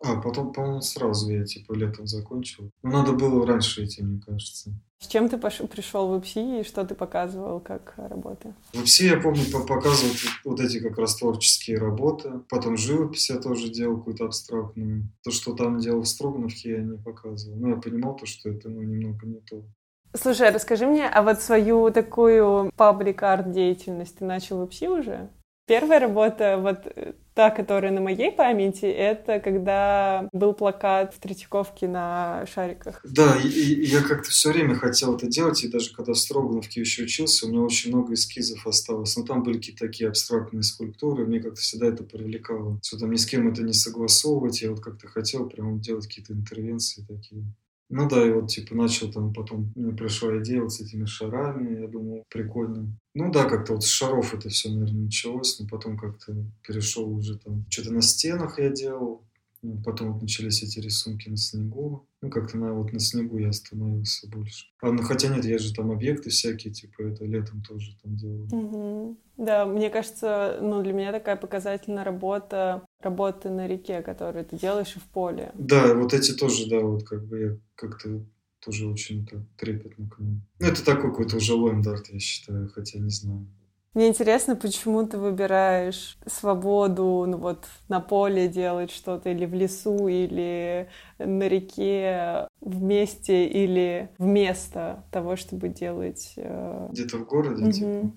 А, 0.00 0.20
потом, 0.20 0.52
по-моему, 0.52 0.80
сразу 0.80 1.30
я 1.30 1.44
типа 1.44 1.72
летом 1.72 2.06
закончил. 2.06 2.70
Но 2.82 2.90
надо 2.90 3.12
было 3.12 3.44
раньше 3.44 3.84
идти, 3.84 4.02
мне 4.02 4.20
кажется. 4.20 4.70
С 5.00 5.06
чем 5.06 5.28
ты 5.28 5.38
пош... 5.38 5.58
пришел 5.70 6.08
в 6.08 6.18
ИПСИ 6.18 6.60
и 6.60 6.64
что 6.64 6.84
ты 6.84 6.94
показывал 6.94 7.60
как 7.60 7.94
работы? 7.96 8.54
В 8.72 8.82
ИПСИ 8.82 9.04
я 9.04 9.20
помню 9.20 9.44
показывал 9.50 10.12
вот 10.44 10.60
эти 10.60 10.80
как 10.80 10.98
раз 10.98 11.16
творческие 11.16 11.78
работы. 11.78 12.30
Потом 12.48 12.76
живопись 12.76 13.30
я 13.30 13.38
тоже 13.38 13.68
делал 13.70 13.98
какую-то 13.98 14.26
абстрактную. 14.26 15.08
То, 15.24 15.30
что 15.30 15.54
там 15.54 15.78
делал 15.78 16.02
в 16.02 16.08
Строгановке, 16.08 16.70
я 16.70 16.78
не 16.78 16.98
показывал. 16.98 17.58
Но 17.58 17.70
я 17.70 17.76
понимал 17.76 18.16
то, 18.16 18.26
что 18.26 18.50
это 18.50 18.68
ну, 18.68 18.82
немного 18.82 19.26
не 19.26 19.40
то. 19.40 19.64
Слушай, 20.14 20.48
а 20.48 20.52
расскажи 20.52 20.86
мне, 20.86 21.08
а 21.08 21.22
вот 21.22 21.40
свою 21.40 21.90
такую 21.90 22.72
паблик-арт 22.76 23.52
деятельность 23.52 24.18
ты 24.18 24.24
начал 24.24 24.64
в 24.64 24.66
ИПСИ 24.66 24.88
уже? 24.88 25.30
Первая 25.68 26.00
работа, 26.00 26.58
вот 26.58 26.78
э, 26.86 27.12
та, 27.34 27.50
которая 27.50 27.92
на 27.92 28.00
моей 28.00 28.32
памяти, 28.32 28.86
это 28.86 29.38
когда 29.38 30.28
был 30.32 30.54
плакат 30.54 31.14
в 31.14 31.20
Третьяковке 31.20 31.86
на 31.86 32.46
шариках. 32.46 33.00
Да, 33.04 33.36
и, 33.36 33.46
и 33.46 33.84
я 33.84 34.02
как-то 34.02 34.30
все 34.30 34.50
время 34.50 34.74
хотел 34.74 35.14
это 35.14 35.26
делать, 35.26 35.62
и 35.62 35.68
даже 35.68 35.94
когда 35.94 36.14
в 36.14 36.18
Строгановке 36.18 36.80
еще 36.80 37.02
учился, 37.02 37.46
у 37.46 37.50
меня 37.50 37.60
очень 37.60 37.94
много 37.94 38.14
эскизов 38.14 38.66
осталось. 38.66 39.14
Но 39.16 39.24
там 39.24 39.42
были 39.42 39.58
какие-то 39.58 39.86
такие 39.86 40.08
абстрактные 40.08 40.62
скульптуры, 40.62 41.26
мне 41.26 41.40
как-то 41.40 41.60
всегда 41.60 41.88
это 41.88 42.02
привлекало. 42.02 42.80
Там 42.98 43.10
ни 43.12 43.16
с 43.16 43.26
кем 43.26 43.48
это 43.48 43.62
не 43.62 43.74
согласовывать, 43.74 44.62
я 44.62 44.70
вот 44.70 44.80
как-то 44.80 45.06
хотел 45.06 45.48
прямо 45.48 45.78
делать 45.78 46.06
какие-то 46.06 46.32
интервенции 46.32 47.04
такие. 47.06 47.44
Ну 47.90 48.08
да, 48.08 48.26
и 48.26 48.30
вот 48.30 48.48
типа 48.48 48.74
начал 48.74 49.10
там 49.10 49.32
потом, 49.32 49.72
мне 49.74 49.92
пришла 49.92 50.38
идея 50.38 50.62
вот 50.62 50.72
с 50.72 50.80
этими 50.80 51.06
шарами, 51.06 51.80
я 51.80 51.88
думал, 51.88 52.24
прикольно. 52.28 52.94
Ну 53.14 53.32
да, 53.32 53.44
как-то 53.44 53.74
вот 53.74 53.84
с 53.84 53.88
шаров 53.88 54.34
это 54.34 54.50
все, 54.50 54.70
наверное, 54.70 55.04
началось, 55.04 55.58
но 55.58 55.66
потом 55.66 55.96
как-то 55.96 56.34
перешел 56.66 57.10
уже 57.10 57.38
там, 57.38 57.64
что-то 57.70 57.92
на 57.92 58.02
стенах 58.02 58.58
я 58.58 58.68
делал, 58.68 59.22
ну, 59.62 59.82
потом 59.84 60.12
вот 60.12 60.22
начались 60.22 60.62
эти 60.62 60.78
рисунки 60.78 61.28
на 61.28 61.36
снегу. 61.36 62.06
Ну, 62.20 62.30
как-то 62.30 62.56
на, 62.58 62.72
вот 62.72 62.92
на 62.92 63.00
снегу 63.00 63.38
я 63.38 63.48
остановился 63.48 64.28
больше. 64.28 64.66
А, 64.80 64.92
ну, 64.92 65.02
хотя 65.02 65.28
нет, 65.28 65.44
я 65.44 65.58
же 65.58 65.74
там 65.74 65.90
объекты 65.90 66.30
всякие, 66.30 66.72
типа, 66.72 67.02
это 67.02 67.24
летом 67.24 67.62
тоже 67.62 67.96
там 68.02 68.16
делал. 68.16 68.46
Угу. 68.52 69.16
Да, 69.36 69.66
мне 69.66 69.90
кажется, 69.90 70.58
ну, 70.60 70.82
для 70.82 70.92
меня 70.92 71.12
такая 71.12 71.36
показательная 71.36 72.04
работа, 72.04 72.84
работы 73.00 73.50
на 73.50 73.66
реке, 73.66 74.02
которую 74.02 74.44
ты 74.44 74.56
делаешь 74.56 74.96
и 74.96 74.98
в 74.98 75.04
поле. 75.04 75.52
Да, 75.54 75.94
вот 75.94 76.14
эти 76.14 76.32
тоже, 76.32 76.68
да, 76.68 76.80
вот 76.80 77.04
как 77.04 77.26
бы 77.26 77.40
я 77.40 77.56
как-то 77.74 78.24
тоже 78.64 78.86
очень 78.88 79.26
так 79.26 79.40
трепетно 79.56 80.08
к 80.08 80.18
ним. 80.18 80.42
Ну, 80.58 80.66
это 80.66 80.84
такой 80.84 81.10
какой-то 81.10 81.36
уже 81.36 81.54
лендарт, 81.54 82.08
я 82.08 82.18
считаю, 82.18 82.68
хотя 82.68 82.98
не 82.98 83.10
знаю. 83.10 83.46
Мне 83.94 84.08
интересно, 84.08 84.54
почему 84.54 85.06
ты 85.06 85.16
выбираешь 85.18 86.18
свободу, 86.26 87.24
ну 87.26 87.38
вот 87.38 87.66
на 87.88 88.00
поле 88.00 88.46
делать 88.46 88.90
что-то, 88.90 89.30
или 89.30 89.46
в 89.46 89.54
лесу, 89.54 90.08
или 90.08 90.88
на 91.18 91.48
реке 91.48 92.46
вместе, 92.60 93.46
или 93.46 94.10
вместо 94.18 95.04
того, 95.10 95.36
чтобы 95.36 95.68
делать... 95.68 96.34
Э... 96.36 96.88
Где-то 96.92 97.18
в 97.18 97.26
городе, 97.26 97.64
угу. 97.64 97.72
типа? 97.72 98.12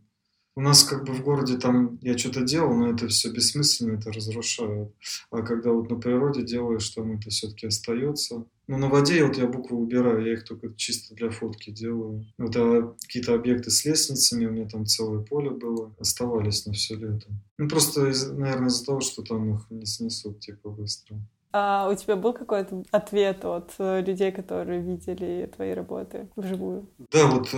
У 0.56 0.62
нас 0.62 0.84
как 0.84 1.06
бы 1.06 1.14
в 1.14 1.24
городе 1.24 1.58
там 1.58 1.98
я 2.02 2.18
что-то 2.18 2.42
делал, 2.42 2.74
но 2.74 2.92
это 2.92 3.08
все 3.08 3.32
бессмысленно, 3.32 3.98
это 3.98 4.12
разрушает. 4.12 4.94
А 5.30 5.42
когда 5.44 5.72
вот 5.72 5.90
на 5.90 5.98
природе 5.98 6.44
делаешь, 6.44 6.90
там 6.90 7.14
это 7.14 7.30
все-таки 7.30 7.68
остается. 7.68 8.46
Ну, 8.68 8.78
на 8.78 8.90
воде 8.90 9.26
вот 9.26 9.38
я 9.38 9.48
буквы 9.48 9.78
убираю, 9.78 10.26
я 10.26 10.34
их 10.34 10.44
только 10.44 10.74
чисто 10.76 11.16
для 11.16 11.30
фотки 11.30 11.72
делаю. 11.72 12.26
Вот 12.38 12.56
а 12.56 12.96
какие-то 13.02 13.34
объекты 13.34 13.72
с 13.72 13.86
лестницами, 13.86 14.46
у 14.46 14.52
меня 14.52 14.68
там 14.68 14.86
целое 14.86 15.24
поле 15.24 15.52
было, 15.52 15.94
оставались 16.00 16.66
на 16.66 16.74
все 16.74 16.96
лето. 16.96 17.28
Ну, 17.58 17.70
просто, 17.70 18.02
наверное, 18.34 18.68
из-за 18.68 18.86
того, 18.86 19.00
что 19.00 19.24
там 19.24 19.56
их 19.56 19.66
не 19.70 19.86
снесут, 19.86 20.42
типа, 20.42 20.70
быстро. 20.70 21.18
А 21.54 21.90
у 21.90 21.96
тебя 21.96 22.16
был 22.16 22.34
какой-то 22.34 22.84
ответ 22.92 23.44
от 23.44 23.74
э, 23.78 24.02
людей, 24.02 24.32
которые 24.32 24.82
видели 24.82 25.52
твои 25.54 25.74
работы 25.74 26.30
вживую? 26.38 26.88
Да, 27.12 27.28
вот 27.28 27.50
э, 27.54 27.58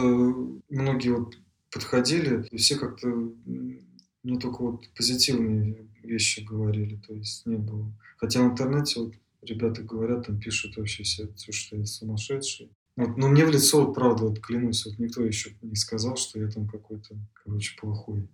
многие 0.70 1.10
вот 1.10 1.36
подходили, 1.74 2.46
и 2.52 2.58
все 2.58 2.78
как-то 2.78 3.08
мне 3.08 4.40
только 4.40 4.62
вот 4.62 4.86
позитивные 4.96 5.88
вещи 6.04 6.42
говорили, 6.42 6.96
то 7.06 7.14
есть 7.14 7.46
не 7.46 7.58
было. 7.58 7.92
Хотя 8.18 8.42
в 8.42 8.52
интернете 8.52 9.02
вот 9.02 9.14
ребята 9.42 9.82
говорят, 9.82 10.28
там 10.28 10.40
пишут 10.40 10.78
вообще 10.78 11.04
все, 11.04 11.28
что 11.36 11.76
я 11.76 11.86
сумасшедший. 11.86 12.72
Вот, 12.96 13.18
но 13.18 13.28
мне 13.28 13.46
в 13.46 13.50
лицо, 13.50 13.86
вот, 13.86 13.96
правда, 13.96 14.26
вот 14.26 14.40
клянусь, 14.40 14.86
вот 14.86 15.00
никто 15.00 15.24
еще 15.24 15.56
не 15.62 15.76
сказал, 15.76 16.16
что 16.16 16.40
я 16.40 16.48
там 16.48 16.68
какой-то, 16.68 17.16
короче, 17.44 17.76
плохой. 17.80 18.30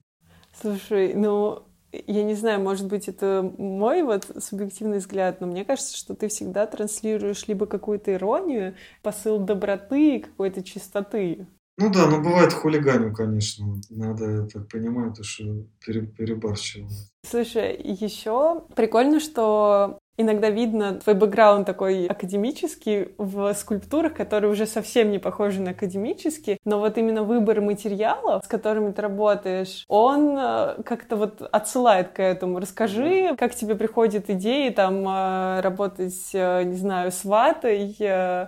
Слушай, 0.62 1.14
ну, 1.14 1.64
я 1.92 2.24
не 2.24 2.36
знаю, 2.36 2.60
может 2.60 2.88
быть, 2.88 3.08
это 3.08 3.54
мой 3.58 4.04
вот 4.04 4.30
субъективный 4.40 4.98
взгляд, 4.98 5.40
но 5.40 5.48
мне 5.48 5.64
кажется, 5.64 5.96
что 5.98 6.14
ты 6.14 6.28
всегда 6.28 6.68
транслируешь 6.68 7.48
либо 7.48 7.66
какую-то 7.66 8.14
иронию, 8.14 8.76
посыл 9.02 9.40
доброты, 9.40 10.20
какой-то 10.20 10.62
чистоты. 10.62 11.48
Ну 11.82 11.90
да, 11.90 12.08
но 12.08 12.22
бывает 12.22 12.52
хулиганю, 12.52 13.14
конечно. 13.14 13.80
Надо 13.90 14.26
это 14.26 14.60
понимать, 14.60 15.24
что 15.26 15.46
перебарщиваю. 15.80 16.90
Слушай, 17.26 17.78
еще 17.82 18.66
прикольно, 18.76 19.22
что 19.22 19.98
иногда 20.20 20.50
видно 20.50 20.96
твой 20.96 21.16
бэкграунд 21.16 21.66
такой 21.66 22.06
академический 22.06 23.14
в 23.18 23.54
скульптурах, 23.54 24.14
которые 24.14 24.52
уже 24.52 24.66
совсем 24.66 25.12
не 25.12 25.18
похожи 25.18 25.62
на 25.62 25.72
академические, 25.72 26.58
но 26.66 26.80
вот 26.80 26.98
именно 26.98 27.24
выбор 27.24 27.62
материалов, 27.62 28.44
с 28.44 28.48
которыми 28.48 28.92
ты 28.92 29.02
работаешь, 29.02 29.86
он 29.88 30.38
э, 30.38 30.84
как-то 30.84 31.16
вот 31.16 31.42
отсылает 31.42 32.10
к 32.10 32.22
этому. 32.22 32.60
Расскажи, 32.60 33.36
как 33.38 33.56
тебе 33.56 33.76
приходят 33.76 34.30
идеи 34.30 34.70
там 34.70 35.08
э, 35.08 35.62
работать, 35.62 36.30
э, 36.34 36.64
не 36.64 36.76
знаю, 36.76 37.12
с 37.12 37.24
ватой, 37.24 37.96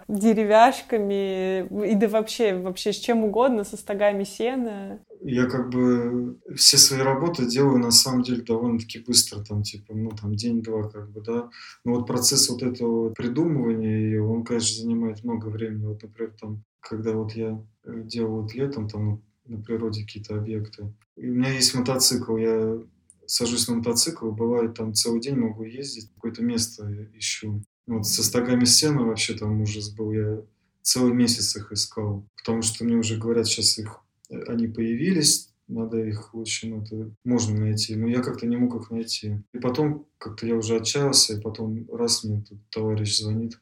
деревяшками 0.08 1.62
и 1.86 1.96
да 1.96 2.08
вообще, 2.10 2.54
вообще 2.54 2.92
с 2.92 2.98
чем 2.98 3.24
угодно, 3.24 3.64
со 3.64 3.78
стогами 3.78 4.24
сена 4.24 5.00
я 5.24 5.46
как 5.46 5.70
бы 5.70 6.40
все 6.56 6.78
свои 6.78 7.02
работы 7.02 7.46
делаю 7.46 7.78
на 7.78 7.92
самом 7.92 8.24
деле 8.24 8.42
довольно-таки 8.42 9.00
быстро, 9.00 9.44
там 9.44 9.62
типа, 9.64 9.94
ну 9.94 10.10
там 10.10 10.36
день-два 10.36 10.90
как 10.90 11.12
бы, 11.12 11.22
да. 11.22 11.50
Но 11.86 11.96
вот 11.96 12.08
процесс 12.08 12.50
вот 12.50 12.64
этого 12.64 13.10
придумывания 13.12 14.00
ее, 14.00 14.24
он, 14.24 14.44
конечно, 14.44 14.82
занимает 14.82 15.24
много 15.24 15.48
времени. 15.48 15.86
Вот, 15.86 16.02
например, 16.02 16.34
там, 16.40 16.64
когда 16.80 17.14
вот 17.14 17.34
я 17.34 17.64
э, 17.84 18.02
делал 18.04 18.42
вот 18.42 18.56
летом 18.56 18.90
там 18.90 19.22
на 19.46 19.62
природе 19.62 20.04
какие-то 20.04 20.38
объекты, 20.38 20.92
и 21.16 21.30
у 21.30 21.34
меня 21.34 21.52
есть 21.52 21.76
мотоцикл, 21.76 22.38
я 22.38 22.80
сажусь 23.28 23.68
на 23.68 23.76
мотоцикл, 23.76 24.32
бывает 24.32 24.74
там 24.74 24.94
целый 24.94 25.22
день 25.22 25.36
могу 25.36 25.64
ездить, 25.64 26.12
какое-то 26.16 26.44
место 26.44 26.92
ищу. 27.14 27.64
Вот 27.86 28.06
со 28.06 28.24
стогами 28.24 28.66
сена 28.66 29.04
вообще 29.04 29.36
там 29.36 29.62
ужас 29.62 29.90
был, 29.94 30.12
я 30.12 30.42
целый 30.82 31.14
месяц 31.14 31.56
их 31.56 31.72
искал, 31.72 32.26
потому 32.38 32.62
что 32.62 32.84
мне 32.84 32.96
уже 32.96 33.18
говорят, 33.18 33.48
сейчас 33.48 33.78
их 33.78 34.02
они 34.48 34.68
появились, 34.68 35.54
надо 35.68 35.98
их, 36.04 36.34
в 36.34 36.40
общем, 36.40 36.82
это 36.82 37.14
можно 37.24 37.60
найти. 37.60 37.96
Но 37.96 38.08
я 38.08 38.22
как-то 38.22 38.46
не 38.46 38.58
мог 38.58 38.76
их 38.76 38.92
найти. 38.92 39.42
И 39.54 39.60
потом 39.60 40.06
как-то 40.18 40.46
я 40.46 40.56
уже 40.56 40.78
отчаялся, 40.78 41.34
и 41.34 41.42
потом 41.42 41.88
раз 41.92 42.24
мне 42.24 42.42
тут 42.42 42.60
товарищ 42.70 43.18
звонит, 43.18 43.60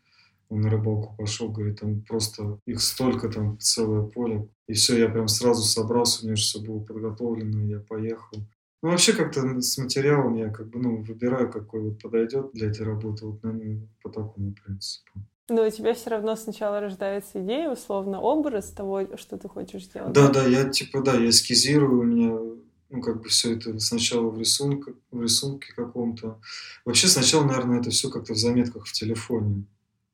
он 0.49 0.61
на 0.61 0.69
рыбалку 0.69 1.15
пошел, 1.15 1.49
говорит, 1.49 1.79
там 1.79 2.01
просто 2.01 2.59
их 2.65 2.81
столько, 2.81 3.29
там 3.29 3.59
целое 3.59 4.01
поле. 4.01 4.49
И 4.67 4.73
все, 4.73 4.97
я 4.97 5.07
прям 5.07 5.27
сразу 5.27 5.61
собрался, 5.61 6.21
у 6.21 6.25
меня 6.25 6.35
же 6.35 6.43
все 6.43 6.59
было 6.59 6.79
подготовлено, 6.79 7.65
я 7.65 7.79
поехал. 7.79 8.47
Ну, 8.81 8.89
вообще 8.89 9.13
как-то 9.13 9.61
с 9.61 9.77
материалом 9.77 10.35
я 10.35 10.49
как 10.49 10.69
бы, 10.69 10.79
ну, 10.79 11.03
выбираю, 11.03 11.51
какой 11.51 11.81
вот 11.81 12.01
подойдет 12.01 12.51
для 12.53 12.69
этой 12.69 12.85
работы, 12.85 13.25
вот, 13.25 13.43
наверное, 13.43 13.87
по 14.01 14.09
такому 14.09 14.53
принципу. 14.53 15.19
Но 15.49 15.65
у 15.65 15.69
тебя 15.69 15.93
все 15.93 16.11
равно 16.11 16.35
сначала 16.35 16.79
рождается 16.79 17.43
идея, 17.43 17.71
условно, 17.71 18.21
образ 18.21 18.71
того, 18.71 19.17
что 19.17 19.37
ты 19.37 19.49
хочешь 19.49 19.85
сделать. 19.85 20.13
Да, 20.13 20.29
да, 20.29 20.45
я 20.45 20.69
типа, 20.69 21.01
да, 21.01 21.15
я 21.15 21.29
эскизирую, 21.29 21.99
у 21.99 22.03
меня 22.03 22.37
ну, 22.89 23.01
как 23.01 23.21
бы 23.21 23.29
все 23.29 23.55
это 23.55 23.79
сначала 23.79 24.29
в, 24.29 24.39
рисунке, 24.39 24.93
в 25.11 25.21
рисунке 25.21 25.73
каком-то. 25.73 26.39
Вообще 26.85 27.07
сначала, 27.07 27.45
наверное, 27.45 27.79
это 27.79 27.91
все 27.91 28.09
как-то 28.09 28.33
в 28.33 28.37
заметках 28.37 28.87
в 28.87 28.93
телефоне. 28.93 29.65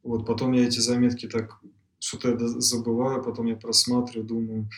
Вот, 0.03 0.25
потом 0.25 0.51
я 0.51 0.65
эти 0.65 0.79
заметки 0.79 1.27
так, 1.27 1.59
что-то 1.99 2.37
забываю, 2.61 3.23
потом 3.23 3.45
я 3.47 3.55
просматриваю, 3.55 4.27
думаю, 4.27 4.69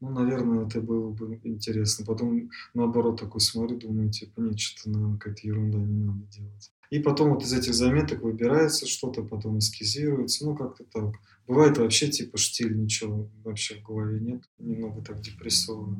ну, 0.00 0.10
наверное, 0.10 0.66
это 0.66 0.80
было 0.80 1.10
бы 1.10 1.38
интересно. 1.44 2.06
Потом, 2.06 2.50
наоборот, 2.72 3.20
такой 3.20 3.40
смотрю, 3.40 3.76
думаю, 3.76 4.10
типа, 4.10 4.40
нет, 4.40 4.58
что-то, 4.58 4.90
наверное, 4.90 5.18
какая-то 5.18 5.46
ерунда, 5.46 5.78
не 5.78 6.04
надо 6.04 6.24
делать. 6.30 6.72
И 6.90 6.98
потом 6.98 7.34
вот 7.34 7.44
из 7.44 7.52
этих 7.52 7.74
заметок 7.74 8.22
выбирается 8.22 8.86
что-то, 8.86 9.22
потом 9.22 9.58
эскизируется, 9.58 10.44
ну 10.44 10.56
как-то 10.56 10.84
так. 10.84 11.14
Бывает 11.46 11.78
вообще 11.78 12.08
типа 12.08 12.36
штиль, 12.36 12.76
ничего 12.76 13.30
вообще 13.44 13.76
в 13.76 13.82
голове 13.82 14.20
нет, 14.20 14.42
немного 14.58 15.02
так 15.02 15.20
депрессовано. 15.20 15.96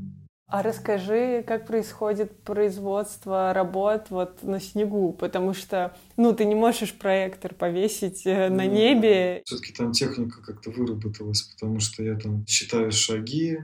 А 0.50 0.64
расскажи, 0.64 1.44
как 1.46 1.68
происходит 1.68 2.42
производство 2.42 3.52
работ 3.54 4.06
вот 4.10 4.42
на 4.42 4.58
снегу, 4.58 5.12
потому 5.12 5.54
что, 5.54 5.96
ну, 6.16 6.32
ты 6.32 6.44
не 6.44 6.56
можешь 6.56 6.92
проектор 6.92 7.54
повесить 7.54 8.26
э, 8.26 8.48
на 8.48 8.64
ну, 8.64 8.72
небе. 8.72 9.42
Все-таки 9.44 9.72
там 9.72 9.92
техника 9.92 10.42
как-то 10.42 10.70
выработалась, 10.70 11.42
потому 11.42 11.78
что 11.78 12.02
я 12.02 12.16
там 12.16 12.44
считаю 12.48 12.90
шаги, 12.90 13.58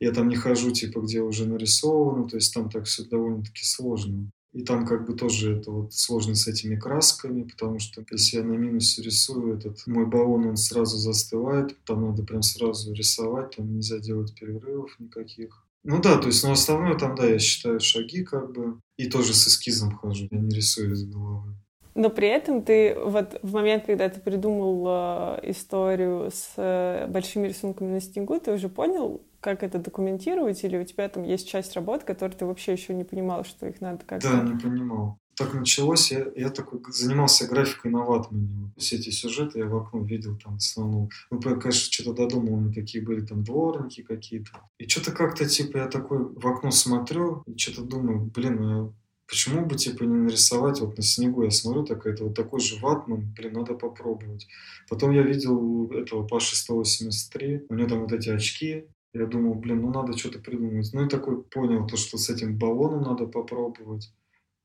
я 0.00 0.10
там 0.10 0.28
не 0.28 0.34
хожу, 0.34 0.72
типа, 0.72 0.98
где 0.98 1.20
уже 1.20 1.46
нарисовано, 1.46 2.28
то 2.28 2.34
есть 2.34 2.52
там 2.52 2.70
так 2.70 2.86
все 2.86 3.04
довольно-таки 3.04 3.64
сложно. 3.64 4.32
И 4.52 4.62
там 4.62 4.84
как 4.84 5.06
бы 5.06 5.14
тоже 5.14 5.58
это 5.58 5.70
вот 5.70 5.94
сложно 5.94 6.34
с 6.34 6.48
этими 6.48 6.74
красками, 6.74 7.44
потому 7.44 7.78
что 7.78 8.04
если 8.10 8.38
я 8.38 8.42
на 8.42 8.54
минусе 8.54 9.00
рисую, 9.00 9.56
этот 9.56 9.86
мой 9.86 10.06
баллон, 10.06 10.46
он 10.46 10.56
сразу 10.56 10.96
застывает, 10.96 11.76
там 11.84 12.04
надо 12.04 12.24
прям 12.24 12.42
сразу 12.42 12.92
рисовать, 12.92 13.56
там 13.56 13.72
нельзя 13.72 13.98
делать 13.98 14.34
перерывов 14.34 14.98
никаких. 14.98 15.64
Ну 15.84 16.00
да, 16.02 16.18
то 16.18 16.26
есть, 16.26 16.42
но 16.42 16.52
основное 16.52 16.98
там, 16.98 17.14
да, 17.14 17.26
я 17.26 17.38
считаю 17.38 17.80
шаги 17.80 18.24
как 18.24 18.52
бы, 18.52 18.80
и 18.96 19.08
тоже 19.08 19.34
с 19.34 19.46
эскизом 19.46 19.96
хожу, 19.96 20.28
я 20.30 20.38
не 20.38 20.54
рисую 20.54 20.92
из 20.92 21.04
головы. 21.04 21.54
Но 21.94 22.10
при 22.10 22.28
этом 22.28 22.62
ты 22.62 22.96
вот 22.98 23.38
в 23.42 23.52
момент, 23.52 23.86
когда 23.86 24.08
ты 24.08 24.20
придумал 24.20 24.84
э, 24.86 25.50
историю 25.50 26.30
с 26.32 26.52
э, 26.56 27.06
большими 27.08 27.48
рисунками 27.48 27.92
на 27.92 28.00
снегу, 28.00 28.38
ты 28.38 28.52
уже 28.52 28.68
понял, 28.68 29.20
как 29.40 29.62
это 29.62 29.78
документировать, 29.78 30.62
или 30.64 30.78
у 30.78 30.84
тебя 30.84 31.08
там 31.08 31.24
есть 31.24 31.48
часть 31.48 31.74
работ, 31.74 32.04
которые 32.04 32.36
ты 32.36 32.46
вообще 32.46 32.72
еще 32.72 32.94
не 32.94 33.04
понимал, 33.04 33.44
что 33.44 33.66
их 33.66 33.80
надо 33.80 34.04
как-то... 34.06 34.30
Да, 34.30 34.42
не 34.42 34.58
понимал. 34.58 35.18
Так 35.40 35.54
началось, 35.54 36.12
я, 36.12 36.26
я 36.36 36.50
такой 36.50 36.82
занимался 36.88 37.46
графикой 37.46 37.90
на 37.90 38.00
ватмане. 38.00 38.72
Все 38.76 38.96
эти 38.96 39.08
сюжеты 39.08 39.60
я 39.60 39.66
в 39.66 39.76
окно 39.76 40.02
видел 40.02 40.36
там 40.36 40.54
в 40.54 40.56
основном. 40.56 41.08
Ну, 41.30 41.40
конечно, 41.40 41.72
что-то 41.72 42.12
додумал, 42.12 42.54
у 42.54 42.60
меня 42.60 42.74
такие 42.74 43.02
были 43.02 43.24
там 43.24 43.42
дворники 43.42 44.02
какие-то. 44.02 44.50
И 44.78 44.86
что-то 44.86 45.12
как-то, 45.12 45.48
типа, 45.48 45.78
я 45.78 45.86
такой 45.86 46.18
в 46.18 46.46
окно 46.46 46.70
смотрю 46.70 47.42
и 47.46 47.56
что-то 47.56 47.82
думаю, 47.84 48.20
блин, 48.20 48.62
я 48.62 48.92
почему 49.30 49.64
бы, 49.64 49.76
типа, 49.76 50.02
не 50.02 50.16
нарисовать 50.16 50.80
вот 50.80 50.96
на 50.96 51.02
снегу? 51.02 51.44
Я 51.44 51.50
смотрю, 51.50 51.84
так 51.84 52.04
это 52.06 52.24
вот 52.24 52.34
такой 52.34 52.60
же 52.60 52.78
ватман, 52.80 53.32
блин, 53.36 53.52
надо 53.54 53.74
попробовать. 53.74 54.48
Потом 54.88 55.12
я 55.12 55.22
видел 55.22 55.90
этого 55.92 56.26
Паши 56.26 56.56
183, 56.56 57.66
у 57.68 57.74
него 57.74 57.88
там 57.88 58.00
вот 58.00 58.12
эти 58.12 58.28
очки, 58.28 58.86
я 59.12 59.26
думал, 59.26 59.54
блин, 59.54 59.82
ну 59.82 59.90
надо 59.90 60.16
что-то 60.16 60.40
придумать. 60.40 60.90
Ну 60.92 61.06
и 61.06 61.08
такой 61.08 61.42
понял, 61.42 61.86
то, 61.86 61.96
что 61.96 62.18
с 62.18 62.28
этим 62.28 62.58
баллоном 62.58 63.02
надо 63.02 63.26
попробовать. 63.26 64.12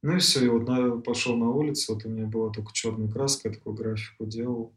Ну 0.02 0.16
и 0.16 0.20
все, 0.20 0.46
и 0.46 0.50
вот 0.50 0.68
на, 0.68 0.98
пошел 0.98 1.36
на 1.38 1.50
улицу, 1.50 1.94
вот 1.94 2.06
у 2.06 2.10
меня 2.10 2.26
была 2.26 2.52
только 2.52 2.74
черная 2.74 3.10
краска, 3.10 3.50
я 3.50 3.56
такую 3.56 3.76
графику 3.76 4.26
делал. 4.26 4.74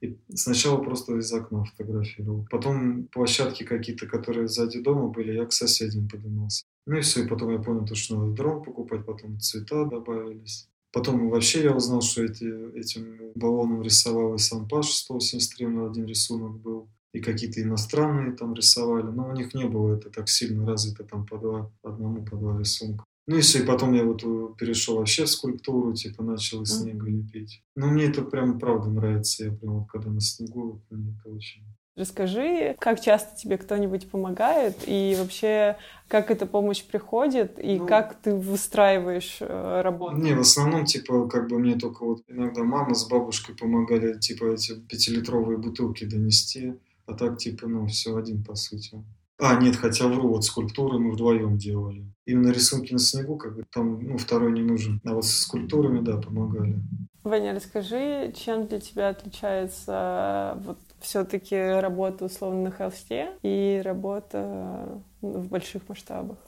И 0.00 0.16
сначала 0.32 0.80
просто 0.82 1.18
из 1.18 1.32
окна 1.32 1.64
фотографировал. 1.64 2.46
Потом 2.48 3.06
площадки 3.06 3.64
какие-то, 3.64 4.06
которые 4.06 4.46
сзади 4.46 4.80
дома 4.80 5.08
были, 5.08 5.32
я 5.32 5.46
к 5.46 5.52
соседям 5.52 6.08
поднимался. 6.08 6.64
Ну 6.88 6.96
и 6.96 7.00
все, 7.02 7.22
и 7.22 7.28
потом 7.28 7.50
я 7.50 7.58
понял, 7.58 7.84
то, 7.84 7.94
что 7.94 8.16
надо 8.16 8.32
дрон 8.32 8.62
покупать, 8.62 9.04
потом 9.04 9.38
цвета 9.40 9.84
добавились. 9.84 10.70
Потом 10.90 11.28
вообще 11.28 11.62
я 11.64 11.76
узнал, 11.76 12.00
что 12.00 12.22
эти, 12.22 12.46
этим 12.74 13.32
баллоном 13.34 13.82
рисовал 13.82 14.34
и 14.34 14.38
сам 14.38 14.66
Паш 14.66 14.86
183, 14.86 15.66
у 15.66 15.70
него 15.70 15.90
один 15.90 16.06
рисунок 16.06 16.58
был. 16.58 16.88
И 17.12 17.20
какие-то 17.20 17.60
иностранные 17.60 18.32
там 18.32 18.54
рисовали, 18.54 19.04
но 19.04 19.28
у 19.28 19.32
них 19.32 19.52
не 19.52 19.66
было 19.66 19.96
это 19.96 20.08
так 20.08 20.30
сильно 20.30 20.66
развито, 20.66 21.04
там 21.04 21.26
по 21.26 21.36
два, 21.36 21.70
одному 21.82 22.24
по 22.24 22.36
два 22.36 22.58
рисунка. 22.58 23.04
Ну 23.26 23.36
и 23.36 23.42
все, 23.42 23.62
и 23.62 23.66
потом 23.66 23.92
я 23.92 24.04
вот 24.04 24.24
э, 24.24 24.48
перешел 24.58 24.96
вообще 24.96 25.26
в 25.26 25.28
скульптуру, 25.28 25.92
типа 25.92 26.22
начал 26.22 26.62
из 26.62 26.70
снега 26.70 27.06
лепить. 27.06 27.62
Но 27.76 27.88
мне 27.88 28.04
это 28.04 28.22
прям 28.22 28.58
правда 28.58 28.88
нравится, 28.88 29.44
я 29.44 29.52
прям 29.52 29.80
вот 29.80 29.90
когда 29.90 30.08
на 30.08 30.22
снегу, 30.22 30.72
вот, 30.72 30.80
мне 30.88 31.14
это 31.18 31.28
очень 31.28 31.64
Расскажи, 31.98 32.76
как 32.78 33.00
часто 33.00 33.36
тебе 33.36 33.58
кто-нибудь 33.58 34.08
помогает, 34.08 34.76
и 34.86 35.16
вообще, 35.18 35.76
как 36.06 36.30
эта 36.30 36.46
помощь 36.46 36.84
приходит, 36.84 37.58
и 37.58 37.80
ну, 37.80 37.88
как 37.88 38.14
ты 38.22 38.36
выстраиваешь 38.36 39.38
э, 39.40 39.80
работу? 39.82 40.16
Не, 40.16 40.34
в 40.34 40.40
основном, 40.40 40.84
типа, 40.84 41.26
как 41.26 41.48
бы 41.48 41.58
мне 41.58 41.74
только 41.74 42.04
вот 42.04 42.22
иногда 42.28 42.62
мама 42.62 42.94
с 42.94 43.08
бабушкой 43.08 43.56
помогали, 43.56 44.16
типа, 44.16 44.44
эти 44.52 44.78
пятилитровые 44.78 45.58
бутылки 45.58 46.04
донести, 46.04 46.74
а 47.06 47.14
так, 47.14 47.36
типа, 47.38 47.66
ну, 47.66 47.88
все 47.88 48.16
один, 48.16 48.44
по 48.44 48.54
сути. 48.54 49.04
А, 49.40 49.60
нет, 49.60 49.74
хотя 49.74 50.06
вру, 50.06 50.28
вот 50.28 50.44
скульптуры 50.44 51.00
мы 51.00 51.10
вдвоем 51.10 51.58
делали. 51.58 52.06
Именно 52.26 52.52
рисунки 52.52 52.92
на 52.92 53.00
снегу, 53.00 53.36
как 53.36 53.56
бы 53.56 53.64
там, 53.72 54.00
ну, 54.04 54.18
второй 54.18 54.52
не 54.52 54.62
нужен. 54.62 55.00
А 55.04 55.14
вот 55.14 55.24
с 55.24 55.40
скульптурами, 55.40 56.00
да, 56.00 56.18
помогали. 56.18 56.80
Ваня, 57.28 57.54
расскажи, 57.54 58.32
чем 58.34 58.66
для 58.66 58.80
тебя 58.80 59.10
отличается 59.10 60.54
э, 60.56 60.60
вот 60.64 60.78
все-таки 61.00 61.56
работа 61.56 62.24
условно 62.24 62.62
на 62.62 62.70
холсте 62.70 63.32
и 63.42 63.80
работа 63.84 65.02
в 65.20 65.48
больших 65.48 65.88
масштабах? 65.88 66.38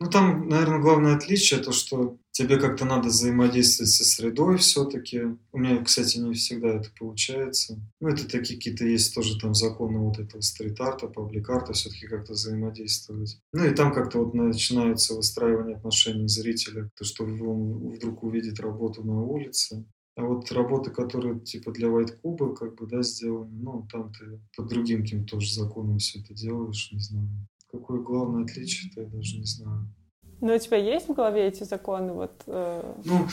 Ну, 0.00 0.08
там, 0.08 0.48
наверное, 0.48 0.78
главное 0.78 1.16
отличие 1.16 1.60
то, 1.60 1.72
что 1.72 2.16
тебе 2.30 2.58
как-то 2.58 2.84
надо 2.84 3.08
взаимодействовать 3.08 3.90
со 3.90 4.04
средой 4.04 4.58
все-таки. 4.58 5.22
У 5.52 5.58
меня, 5.58 5.82
кстати, 5.84 6.18
не 6.18 6.34
всегда 6.34 6.68
это 6.68 6.90
получается. 6.98 7.80
Ну, 8.00 8.08
это 8.08 8.28
такие 8.28 8.56
какие-то 8.56 8.84
есть 8.84 9.14
тоже 9.14 9.38
там 9.38 9.54
законы 9.54 9.98
вот 9.98 10.18
этого 10.18 10.40
стрит-арта, 10.40 11.08
паблик-арта, 11.08 11.72
все-таки 11.74 12.06
как-то 12.06 12.32
взаимодействовать. 12.32 13.40
Ну, 13.52 13.64
и 13.64 13.74
там 13.74 13.92
как-то 13.92 14.18
вот 14.18 14.34
начинается 14.34 15.14
выстраивание 15.14 15.76
отношений 15.76 16.28
зрителя, 16.28 16.90
то, 16.96 17.04
что 17.04 17.24
он 17.24 17.90
вдруг 17.92 18.22
увидит 18.22 18.60
работу 18.60 19.04
на 19.04 19.22
улице, 19.22 19.84
а 20.16 20.22
вот 20.22 20.50
работы, 20.52 20.90
которые 20.90 21.40
типа 21.40 21.72
для 21.72 21.88
White 21.88 22.20
Cube, 22.22 22.54
как 22.54 22.76
бы, 22.76 22.86
да, 22.86 23.02
сделаны, 23.02 23.50
ну, 23.52 23.88
там 23.90 24.12
ты 24.12 24.40
под 24.56 24.68
другим 24.68 25.02
каким-то 25.02 25.36
тоже 25.36 25.52
законом 25.52 25.98
все 25.98 26.20
это 26.20 26.34
делаешь, 26.34 26.90
не 26.92 27.00
знаю. 27.00 27.28
Какое 27.70 28.00
главное 28.00 28.44
отличие-то, 28.44 29.02
я 29.02 29.08
даже 29.08 29.38
не 29.38 29.46
знаю. 29.46 29.92
Но 30.40 30.54
у 30.54 30.58
тебя 30.58 30.76
есть 30.76 31.08
в 31.08 31.14
голове 31.14 31.48
эти 31.48 31.64
законы? 31.64 32.12
Вот, 32.12 32.42
э... 32.46 32.94
Ну, 33.04 33.26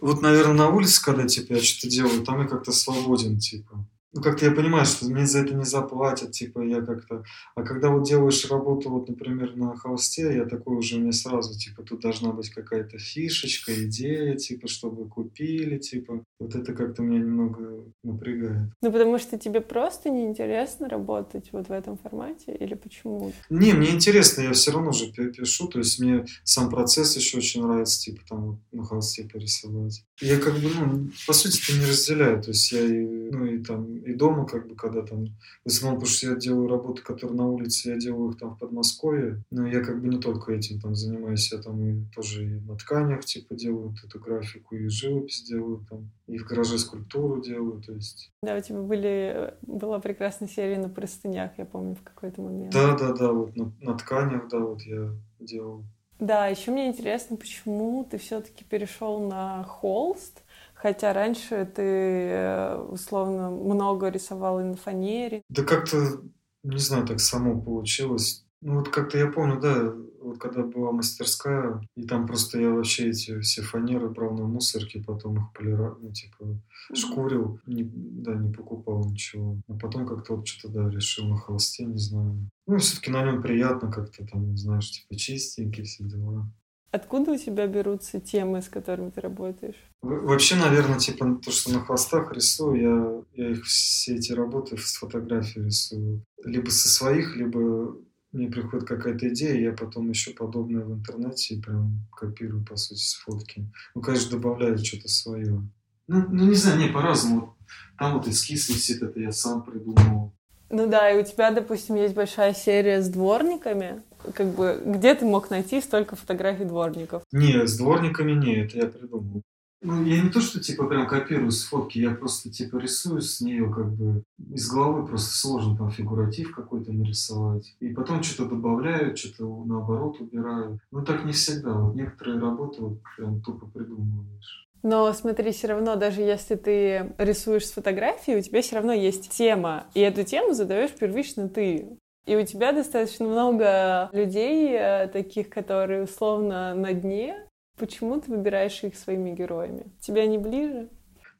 вот, 0.00 0.22
наверное, 0.22 0.54
на 0.54 0.68
улице, 0.70 1.04
когда 1.04 1.26
типа, 1.26 1.54
я 1.54 1.60
что-то 1.60 1.90
делаю, 1.90 2.24
там 2.24 2.40
я 2.40 2.46
как-то 2.46 2.72
свободен, 2.72 3.38
типа 3.38 3.86
ну, 4.16 4.22
как-то 4.22 4.46
я 4.46 4.50
понимаю, 4.50 4.86
что 4.86 5.04
мне 5.06 5.26
за 5.26 5.40
это 5.40 5.54
не 5.54 5.64
заплатят, 5.64 6.32
типа, 6.32 6.60
я 6.60 6.80
как-то... 6.80 7.22
А 7.54 7.62
когда 7.62 7.90
вот 7.90 8.04
делаешь 8.04 8.50
работу, 8.50 8.88
вот, 8.88 9.08
например, 9.08 9.56
на 9.56 9.76
холсте, 9.76 10.34
я 10.34 10.46
такой 10.46 10.76
уже 10.76 10.98
мне 10.98 11.12
сразу, 11.12 11.58
типа, 11.58 11.82
тут 11.82 12.00
должна 12.00 12.32
быть 12.32 12.48
какая-то 12.48 12.96
фишечка, 12.98 13.72
идея, 13.84 14.34
типа, 14.36 14.68
чтобы 14.68 15.06
купили, 15.06 15.76
типа. 15.76 16.24
Вот 16.40 16.54
это 16.54 16.72
как-то 16.72 17.02
меня 17.02 17.20
немного 17.20 17.84
напрягает. 18.02 18.72
Ну, 18.80 18.90
потому 18.90 19.18
что 19.18 19.38
тебе 19.38 19.60
просто 19.60 20.08
неинтересно 20.08 20.88
работать 20.88 21.50
вот 21.52 21.68
в 21.68 21.72
этом 21.72 21.98
формате 21.98 22.56
или 22.58 22.74
почему? 22.74 23.32
Не, 23.50 23.74
мне 23.74 23.90
интересно, 23.90 24.42
я 24.42 24.52
все 24.52 24.72
равно 24.72 24.92
же 24.92 25.12
пишу, 25.12 25.68
то 25.68 25.78
есть 25.78 26.00
мне 26.00 26.24
сам 26.42 26.70
процесс 26.70 27.16
еще 27.16 27.36
очень 27.36 27.62
нравится, 27.62 28.00
типа, 28.00 28.22
там, 28.26 28.62
на 28.72 28.82
холсте 28.82 29.28
порисовать. 29.30 30.04
Я 30.20 30.38
как 30.38 30.54
бы, 30.54 30.70
ну, 30.70 31.10
по 31.26 31.34
сути, 31.34 31.60
это 31.62 31.78
не 31.78 31.86
разделяю, 31.86 32.42
то 32.42 32.50
есть 32.50 32.72
я 32.72 32.80
и, 32.80 33.04
ну, 33.04 33.44
и 33.44 33.62
там 33.62 34.05
и 34.06 34.14
дома, 34.14 34.46
как 34.46 34.68
бы, 34.68 34.76
когда 34.76 35.02
там, 35.02 35.26
в 35.64 35.66
основном, 35.66 36.00
потому 36.00 36.14
что 36.14 36.30
я 36.30 36.36
делаю 36.36 36.68
работы, 36.68 37.02
которые 37.02 37.36
на 37.36 37.48
улице, 37.48 37.90
я 37.90 37.96
делаю 37.96 38.30
их 38.30 38.38
там 38.38 38.54
в 38.54 38.58
Подмосковье, 38.58 39.42
но 39.50 39.66
я 39.66 39.80
как 39.80 40.00
бы 40.00 40.08
не 40.08 40.18
только 40.18 40.52
этим 40.52 40.80
там 40.80 40.94
занимаюсь, 40.94 41.52
я 41.52 41.58
там 41.58 41.84
и 41.84 42.04
тоже 42.14 42.44
и 42.44 42.60
на 42.60 42.76
тканях, 42.76 43.24
типа, 43.24 43.54
делаю 43.54 43.88
вот 43.88 44.04
эту 44.04 44.20
графику, 44.20 44.76
и 44.76 44.88
живопись 44.88 45.44
делаю 45.44 45.84
там, 45.88 46.10
и 46.26 46.38
в 46.38 46.44
гараже 46.44 46.78
скульптуру 46.78 47.42
делаю, 47.42 47.82
то 47.82 47.92
есть... 47.92 48.32
Да, 48.42 48.56
у 48.56 48.60
тебя 48.60 48.80
были, 48.80 49.54
была 49.62 49.98
прекрасная 49.98 50.48
серия 50.48 50.78
на 50.78 50.88
простынях, 50.88 51.52
я 51.58 51.64
помню, 51.64 51.96
в 51.96 52.02
какой-то 52.02 52.42
момент. 52.42 52.72
Да, 52.72 52.96
да, 52.96 53.12
да, 53.12 53.32
вот 53.32 53.56
на, 53.56 53.72
на 53.80 53.96
тканях, 53.96 54.48
да, 54.48 54.60
вот 54.60 54.82
я 54.82 55.10
делал. 55.40 55.84
Да, 56.18 56.46
еще 56.46 56.70
мне 56.70 56.88
интересно, 56.88 57.36
почему 57.36 58.06
ты 58.10 58.16
все-таки 58.16 58.64
перешел 58.64 59.20
на 59.20 59.64
холст, 59.64 60.42
Хотя 60.76 61.12
раньше 61.12 61.64
ты 61.74 61.82
э, 61.82 62.76
условно 62.76 63.50
много 63.50 64.08
рисовал 64.08 64.60
и 64.60 64.64
на 64.64 64.76
фанере. 64.76 65.42
Да 65.48 65.62
как-то, 65.62 66.22
не 66.62 66.78
знаю, 66.78 67.06
так 67.06 67.20
само 67.20 67.60
получилось. 67.60 68.46
Ну 68.60 68.76
вот 68.76 68.90
как-то 68.90 69.18
я 69.18 69.26
помню, 69.26 69.58
да, 69.60 69.92
вот 70.26 70.38
когда 70.38 70.62
была 70.62 70.92
мастерская, 70.92 71.80
и 71.96 72.02
там 72.06 72.26
просто 72.26 72.60
я 72.60 72.70
вообще 72.70 73.10
эти 73.10 73.38
все 73.40 73.62
фанеры 73.62 74.10
брал 74.10 74.34
на 74.34 74.44
мусорке, 74.44 75.02
потом 75.02 75.38
их 75.38 75.52
полировал, 75.52 75.98
ну 76.00 76.12
типа 76.12 76.60
шкурил, 76.94 77.60
не, 77.66 77.84
да, 77.84 78.34
не 78.34 78.52
покупал 78.52 79.08
ничего. 79.08 79.58
А 79.68 79.74
потом 79.74 80.06
как-то 80.06 80.36
вот 80.36 80.46
что-то, 80.46 80.74
да, 80.74 80.90
решил 80.90 81.26
на 81.26 81.36
холсте, 81.36 81.84
не 81.84 81.98
знаю. 81.98 82.50
Ну, 82.66 82.78
все-таки 82.78 83.10
на 83.10 83.24
нем 83.24 83.40
приятно 83.40 83.90
как-то 83.90 84.26
там, 84.26 84.56
знаешь, 84.56 84.90
типа 84.90 85.16
чистенькие 85.16 85.84
все 85.84 86.04
дела. 86.04 86.50
Откуда 86.90 87.32
у 87.32 87.36
тебя 87.36 87.66
берутся 87.66 88.20
темы, 88.20 88.62
с 88.62 88.68
которыми 88.68 89.10
ты 89.10 89.20
работаешь? 89.20 89.76
Вообще, 90.02 90.56
наверное, 90.56 90.98
типа 90.98 91.38
то, 91.44 91.50
что 91.50 91.72
на 91.72 91.80
хвостах 91.80 92.32
рисую, 92.32 93.24
я, 93.34 93.44
я 93.44 93.50
их 93.50 93.64
все 93.64 94.14
эти 94.14 94.32
работы 94.32 94.76
с 94.78 94.96
фотографией 94.96 95.66
рисую. 95.66 96.24
Либо 96.44 96.70
со 96.70 96.88
своих, 96.88 97.36
либо 97.36 97.96
мне 98.32 98.48
приходит 98.48 98.86
какая-то 98.86 99.28
идея, 99.28 99.60
я 99.60 99.72
потом 99.72 100.10
еще 100.10 100.32
подобное 100.32 100.84
в 100.84 100.92
интернете 100.92 101.54
и 101.54 101.60
прям 101.60 102.06
копирую, 102.12 102.64
по 102.64 102.76
сути, 102.76 103.00
с 103.00 103.14
фотки. 103.14 103.70
Ну, 103.94 104.02
конечно, 104.02 104.30
добавляю 104.30 104.78
что-то 104.78 105.08
свое. 105.08 105.68
Ну, 106.06 106.26
ну, 106.28 106.46
не 106.46 106.54
знаю, 106.54 106.78
не, 106.78 106.88
по-разному. 106.88 107.56
Там 107.98 108.14
вот 108.14 108.28
эскиз 108.28 108.68
висит, 108.68 109.02
это 109.02 109.18
я 109.18 109.32
сам 109.32 109.64
придумал. 109.64 110.34
Ну 110.70 110.86
да, 110.88 111.10
и 111.10 111.20
у 111.20 111.24
тебя, 111.24 111.50
допустим, 111.50 111.96
есть 111.96 112.14
большая 112.14 112.54
серия 112.54 113.00
с 113.00 113.08
дворниками. 113.08 114.02
Как 114.34 114.48
бы, 114.48 114.82
где 114.84 115.14
ты 115.14 115.24
мог 115.24 115.50
найти 115.50 115.80
столько 115.80 116.16
фотографий 116.16 116.64
дворников? 116.64 117.22
Не, 117.32 117.66
с 117.66 117.76
дворниками 117.76 118.32
не, 118.32 118.64
это 118.64 118.78
я 118.78 118.86
придумал. 118.86 119.42
Ну, 119.82 120.02
я 120.04 120.20
не 120.20 120.30
то, 120.30 120.40
что 120.40 120.58
типа 120.58 120.86
прям 120.86 121.06
копирую 121.06 121.52
с 121.52 121.62
фотки, 121.62 121.98
я 121.98 122.10
просто 122.10 122.50
типа 122.50 122.78
рисую 122.78 123.20
с 123.20 123.40
нее 123.40 123.72
как 123.72 123.92
бы 123.92 124.24
из 124.52 124.68
головы 124.68 125.06
просто 125.06 125.36
сложно 125.36 125.76
там 125.76 125.90
фигуратив 125.90 126.54
какой-то 126.54 126.92
нарисовать. 126.92 127.76
И 127.78 127.90
потом 127.90 128.22
что-то 128.22 128.56
добавляю, 128.56 129.16
что-то 129.16 129.64
наоборот 129.64 130.20
убираю. 130.20 130.80
Ну 130.90 131.04
так 131.04 131.24
не 131.24 131.32
всегда. 131.32 131.74
Вот 131.74 131.94
некоторые 131.94 132.40
работы 132.40 132.82
вот 132.82 132.98
прям 133.16 133.40
тупо 133.42 133.66
придумываешь. 133.66 134.65
Но 134.88 135.12
смотри, 135.14 135.50
все 135.50 135.66
равно, 135.66 135.96
даже 135.96 136.20
если 136.20 136.54
ты 136.54 137.12
рисуешь 137.18 137.66
с 137.66 137.72
фотографией, 137.72 138.38
у 138.38 138.40
тебя 138.40 138.62
все 138.62 138.76
равно 138.76 138.92
есть 138.92 139.30
тема, 139.30 139.88
и 139.94 140.00
эту 140.00 140.22
тему 140.22 140.52
задаешь 140.52 140.92
первично 140.92 141.48
ты. 141.48 141.98
И 142.24 142.36
у 142.36 142.46
тебя 142.46 142.70
достаточно 142.70 143.26
много 143.26 144.08
людей, 144.12 144.76
э, 144.78 145.08
таких, 145.08 145.48
которые 145.50 146.04
условно 146.04 146.72
на 146.76 146.92
дне. 146.92 147.48
Почему 147.76 148.20
ты 148.20 148.30
выбираешь 148.30 148.84
их 148.84 148.94
своими 148.94 149.34
героями? 149.34 149.86
Тебе 149.98 150.22
они 150.22 150.38
ближе? 150.38 150.88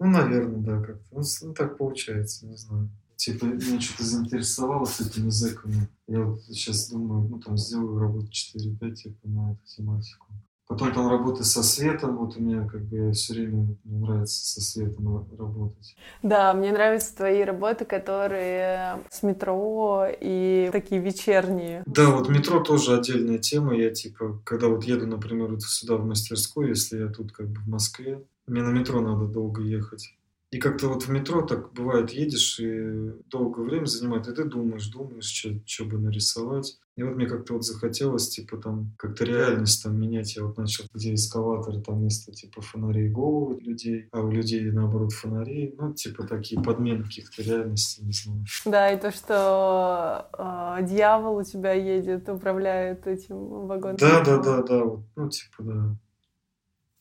Ну, 0.00 0.06
наверное, 0.09 0.59
да, 0.59 0.85
как-то. 0.85 1.06
Ну, 1.12 1.22
ну 1.42 1.54
так 1.54 1.78
получается, 1.78 2.48
не 2.48 2.56
знаю. 2.56 2.90
Типа, 3.14 3.44
меня 3.44 3.80
что-то 3.80 4.02
заинтересовало 4.02 4.87
с 4.87 5.00
этими 5.00 5.28
зэками. 5.28 5.88
Я 6.09 6.22
вот 6.22 6.42
сейчас 6.42 6.90
думаю, 6.90 7.28
ну, 7.28 7.38
там, 7.38 7.56
сделаю 7.56 8.00
работу 8.00 8.26
4-5, 8.26 8.94
типа, 8.94 9.28
на 9.28 9.52
эту 9.52 9.64
тематику. 9.66 10.26
Потом 10.68 10.92
там 10.92 11.09
работа 11.09 11.44
со 11.44 11.62
светом, 11.62 12.16
вот 12.16 12.37
у 12.37 12.40
меня 12.40 12.66
как 12.66 12.83
бы 12.83 13.12
все 13.12 13.35
время 13.35 13.76
мне 13.85 13.98
нравится 14.07 14.44
со 14.44 14.61
светом 14.61 15.24
работать. 15.38 15.96
Да, 16.22 16.52
мне 16.55 16.72
нравятся 16.72 17.16
твои 17.16 17.44
работы, 17.44 17.85
которые 17.85 18.98
с 19.09 19.22
метро 19.22 20.07
и 20.20 20.68
такие 20.72 21.00
вечерние. 21.00 21.85
Да, 21.87 22.11
вот 22.11 22.29
метро 22.29 22.61
тоже 22.61 22.96
отдельная 22.96 23.38
тема. 23.38 23.76
Я 23.76 23.90
типа, 23.90 24.40
когда 24.44 24.66
вот 24.66 24.83
еду, 24.85 25.07
например, 25.07 25.52
вот 25.52 25.62
сюда 25.62 25.96
в 25.96 26.05
мастерскую, 26.05 26.70
если 26.70 26.98
я 26.98 27.09
тут 27.09 27.31
как 27.31 27.46
бы 27.46 27.61
в 27.61 27.68
Москве, 27.68 28.24
мне 28.48 28.62
на 28.62 28.70
метро 28.70 29.00
надо 29.00 29.26
долго 29.26 29.62
ехать. 29.62 30.16
И 30.56 30.58
как-то 30.58 30.88
вот 30.88 31.02
в 31.02 31.10
метро 31.10 31.42
так 31.42 31.74
бывает, 31.74 32.12
едешь 32.12 32.58
и 32.60 33.12
долгое 33.26 33.60
время 33.66 33.84
занимает, 33.84 34.26
и 34.26 34.34
ты 34.34 34.44
думаешь, 34.44 34.86
думаешь, 34.86 35.46
что 35.66 35.84
бы 35.84 35.98
нарисовать. 35.98 36.78
И 36.96 37.02
вот 37.02 37.16
мне 37.16 37.26
как-то 37.26 37.52
вот 37.52 37.64
захотелось, 37.66 38.30
типа, 38.30 38.56
там, 38.56 38.94
как-то 38.96 39.26
реальность 39.26 39.82
там 39.82 40.00
менять. 40.00 40.34
Я 40.34 40.44
вот 40.44 40.56
начал, 40.56 40.86
где 40.94 41.12
эскалаторы, 41.12 41.82
там 41.82 41.98
вместо, 41.98 42.32
типа, 42.32 42.62
фонарей 42.62 43.10
головы 43.10 43.60
людей, 43.60 44.08
а 44.12 44.22
у 44.22 44.30
людей, 44.30 44.70
наоборот, 44.70 45.12
фонарей. 45.12 45.74
Ну, 45.78 45.92
типа, 45.92 46.26
такие 46.26 46.58
подмены 46.62 47.04
каких-то 47.04 47.42
реальностей, 47.42 48.02
не 48.02 48.12
знаю. 48.12 48.46
Да, 48.64 48.90
и 48.90 48.98
то, 48.98 49.12
что 49.12 50.30
э, 50.38 50.86
дьявол 50.86 51.36
у 51.36 51.44
тебя 51.44 51.74
едет, 51.74 52.30
управляет 52.30 53.06
этим 53.06 53.66
вагоном. 53.66 53.98
Да, 53.98 54.24
да, 54.24 54.38
да, 54.38 54.62
да, 54.62 54.84
вот, 54.84 55.04
ну, 55.16 55.28
типа, 55.28 55.62
да. 55.64 55.96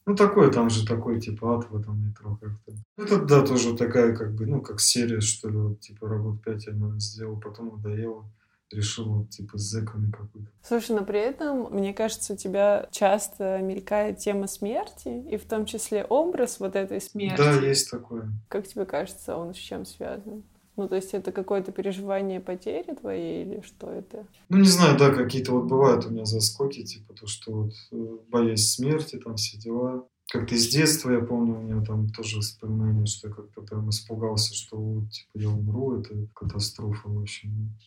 Ну, 0.08 0.16
такой, 0.16 0.52
там 0.52 0.70
же 0.70 0.86
такой, 0.86 1.20
типа, 1.20 1.58
ад 1.58 1.70
в 1.70 1.76
этом 1.76 2.08
метро 2.08 2.38
как-то. 2.40 2.74
Это, 2.98 3.26
да, 3.26 3.46
тоже 3.46 3.76
такая, 3.76 4.16
как 4.16 4.36
бы, 4.36 4.46
ну, 4.46 4.62
как 4.62 4.80
серия, 4.80 5.20
что 5.20 5.50
ли, 5.50 5.58
вот, 5.58 5.80
типа, 5.80 6.08
работ 6.08 6.44
5 6.44 6.68
я, 6.68 6.74
наверное, 6.74 7.00
сделал, 7.00 7.40
потом 7.40 7.76
надоело 7.76 8.26
решил 8.72 9.06
вот 9.06 9.30
типа 9.30 9.58
с 9.58 9.62
зэками 9.62 10.12
какой-то. 10.12 10.50
Слушай, 10.62 10.96
но 10.96 11.06
при 11.06 11.20
этом, 11.20 11.72
мне 11.72 11.94
кажется, 11.94 12.34
у 12.34 12.36
тебя 12.36 12.88
часто 12.92 13.60
мелькает 13.60 14.18
тема 14.18 14.48
смерти, 14.48 15.08
и 15.08 15.38
в 15.38 15.46
том 15.46 15.66
числе 15.66 16.04
образ 16.04 16.60
вот 16.60 16.76
этой 16.76 17.02
смерти. 17.02 17.38
Да, 17.38 17.52
есть 17.54 17.90
такое. 17.90 18.32
Как 18.48 18.68
тебе 18.68 18.86
кажется, 18.86 19.38
он 19.38 19.54
с 19.54 19.58
чем 19.58 19.86
связан? 19.86 20.44
Ну, 20.78 20.88
то 20.90 20.96
есть 20.96 21.14
это 21.14 21.32
какое-то 21.32 21.72
переживание 21.72 22.42
потери 22.42 22.94
твоей 22.94 23.46
или 23.46 23.62
что 23.62 23.90
это? 23.90 24.28
Ну, 24.50 24.58
не 24.58 24.68
знаю, 24.68 24.98
да, 24.98 25.10
какие-то 25.10 25.54
вот 25.54 25.66
бывают 25.66 26.06
у 26.06 26.10
меня 26.10 26.26
заскоки, 26.26 26.84
типа 26.84 27.14
то, 27.14 27.28
что 27.28 27.52
вот 27.52 27.74
э, 27.92 28.18
боязнь 28.30 28.64
смерти, 28.64 29.18
там 29.18 29.36
все 29.36 29.58
дела. 29.58 30.08
Как-то 30.28 30.56
из 30.56 30.68
детства, 30.68 31.12
я 31.12 31.20
помню, 31.20 31.58
у 31.58 31.62
меня 31.62 31.86
там 31.86 32.10
тоже 32.10 32.38
воспоминания, 32.38 33.06
что 33.06 33.28
я 33.30 33.34
как-то 33.34 33.62
прям 33.62 33.90
испугался, 33.90 34.54
что 34.54 34.78
вот, 34.78 35.10
типа, 35.12 35.30
я 35.36 35.50
умру, 35.50 36.00
это 36.00 36.14
катастрофа, 36.34 37.08
в 37.08 37.22
общем. 37.22 37.78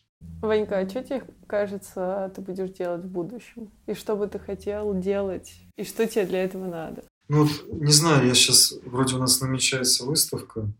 Ванька, 0.40 0.79
а 0.79 0.88
что 0.88 1.03
тебе 1.03 1.22
кажется, 1.46 2.33
ты 2.35 2.40
будешь 2.40 2.70
делать 2.70 3.05
в 3.05 3.09
будущем? 3.09 3.70
И 3.87 3.94
что 3.94 4.16
бы 4.16 4.29
ты 4.29 4.38
хотел 4.38 4.94
делать? 4.98 5.53
И 5.77 5.85
что 5.85 6.07
тебе 6.07 6.27
для 6.27 6.44
этого 6.44 6.66
надо? 6.66 7.05
Ну, 7.29 7.44
вот, 7.44 7.51
не 7.72 7.92
знаю, 7.92 8.27
я 8.27 8.35
сейчас, 8.35 8.72
вроде 8.85 9.16
у 9.16 9.18
нас 9.18 9.40
намечается 9.40 10.07
выставка, 10.07 10.72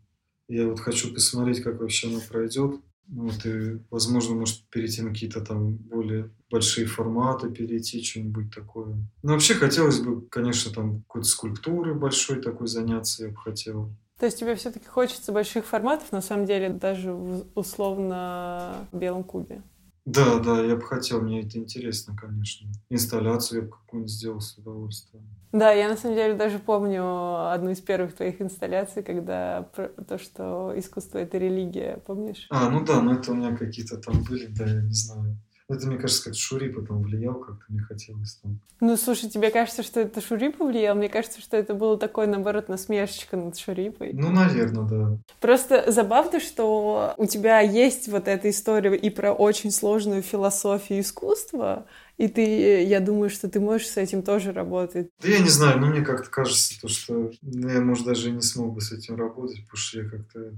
я 0.49 0.67
вот 0.67 0.81
хочу 0.81 1.13
посмотреть, 1.13 1.63
как 1.63 1.81
вообще 1.81 2.09
она 2.09 2.21
пройдет. 2.21 2.81
Ну, 3.11 3.29
вот, 3.29 3.47
и, 3.47 3.79
возможно, 3.91 4.35
может, 4.35 4.69
перейти 4.69 5.01
на 5.01 5.11
какие-то 5.11 5.41
там 5.41 5.77
более 5.77 6.31
большие 6.51 6.87
форматы, 6.87 7.51
перейти, 7.51 8.03
что-нибудь 8.03 8.55
такое. 8.55 8.97
Ну, 9.23 9.33
вообще, 9.33 9.55
хотелось 9.55 10.01
бы, 10.01 10.21
конечно, 10.29 10.73
там 10.73 11.03
какой-то 11.03 11.27
скульптуры 11.27 11.95
большой 11.95 12.43
такой 12.43 12.67
заняться, 12.67 13.25
я 13.25 13.31
бы 13.31 13.37
хотел. 13.37 13.91
То 14.19 14.27
есть 14.27 14.39
тебе 14.39 14.57
все-таки 14.57 14.87
хочется 14.87 15.33
больших 15.33 15.65
форматов, 15.65 16.13
на 16.13 16.21
самом 16.21 16.45
деле, 16.45 16.69
даже 16.71 17.13
в 17.13 17.47
условно 17.55 18.89
белом 18.93 19.25
кубе? 19.25 19.63
Да, 20.05 20.39
да, 20.39 20.65
я 20.65 20.77
бы 20.77 20.83
хотел, 20.83 21.21
мне 21.23 21.41
это 21.41 21.59
интересно, 21.59 22.17
конечно. 22.17 22.69
Инсталляцию 22.91 23.61
я 23.61 23.67
бы 23.67 23.73
какую-нибудь 23.73 24.13
сделал 24.13 24.41
с 24.41 24.57
удовольствием. 24.59 25.25
Да, 25.53 25.73
я 25.73 25.89
на 25.89 25.97
самом 25.97 26.17
деле 26.17 26.35
даже 26.35 26.59
помню 26.59 27.51
одну 27.51 27.71
из 27.71 27.81
первых 27.81 28.15
твоих 28.15 28.41
инсталляций, 28.43 29.03
когда 29.03 29.69
то, 30.07 30.19
что 30.19 30.73
искусство— 30.77 31.19
это 31.19 31.39
религия, 31.39 32.01
помнишь? 32.07 32.47
А, 32.51 32.69
ну 32.69 32.85
да, 32.85 33.01
ну 33.01 33.15
это 33.15 33.33
у 33.33 33.35
меня 33.35 33.57
какие-то 33.57 33.97
там 33.97 34.23
были, 34.25 34.47
да, 34.47 34.65
я 34.65 34.83
не 34.83 34.95
знаю. 34.95 35.37
Это, 35.71 35.87
мне 35.87 35.99
кажется, 35.99 36.25
как 36.25 36.35
Шури 36.35 36.71
потом 36.71 37.03
влиял, 37.03 37.35
как-то 37.35 37.65
мне 37.69 37.83
хотелось 37.83 38.37
там. 38.37 38.59
Ну, 38.81 38.97
слушай, 38.97 39.29
тебе 39.29 39.51
кажется, 39.51 39.83
что 39.83 40.01
это 40.01 40.23
Шури 40.23 40.49
повлиял? 40.49 40.97
Мне 40.97 41.11
кажется, 41.11 41.43
что 41.43 41.59
это 41.59 41.75
было 41.75 41.99
такое, 41.99 42.27
наоборот, 42.27 42.71
насмешечка 42.71 43.37
над 43.37 43.59
Шурипой. 43.59 44.15
Ну, 44.15 44.31
наверное, 44.31 44.85
да. 44.85 45.19
Просто 45.41 45.91
забавно, 45.93 46.41
что 46.41 47.13
у 47.19 47.27
тебя 47.27 47.61
есть 47.61 48.09
вот 48.09 48.29
эта 48.29 48.49
история 48.49 48.97
и 48.97 49.11
про 49.11 49.35
очень 49.35 49.71
сложную 49.71 50.23
философию 50.23 51.01
искусства, 51.01 51.85
и 52.19 52.27
ты, 52.27 52.83
я 52.83 53.01
думаю, 53.01 53.31
что 53.31 53.49
ты 53.49 53.61
можешь 53.61 53.87
с 53.87 53.97
этим 53.97 54.23
тоже 54.23 54.53
работать. 54.53 55.09
Да 55.23 55.29
я 55.29 55.39
не 55.39 55.49
знаю, 55.49 55.81
но 55.81 55.87
мне 55.87 56.03
как-то 56.03 56.29
кажется, 56.29 56.79
то, 56.81 56.89
что 56.89 57.31
я, 57.43 57.81
может, 57.81 58.05
даже 58.05 58.31
не 58.31 58.43
смог 58.43 58.75
бы 58.75 58.81
с 58.81 58.93
этим 58.93 59.15
работать, 59.15 59.63
потому 59.63 59.77
что 59.77 60.01
я 60.03 60.09
как-то 60.09 60.53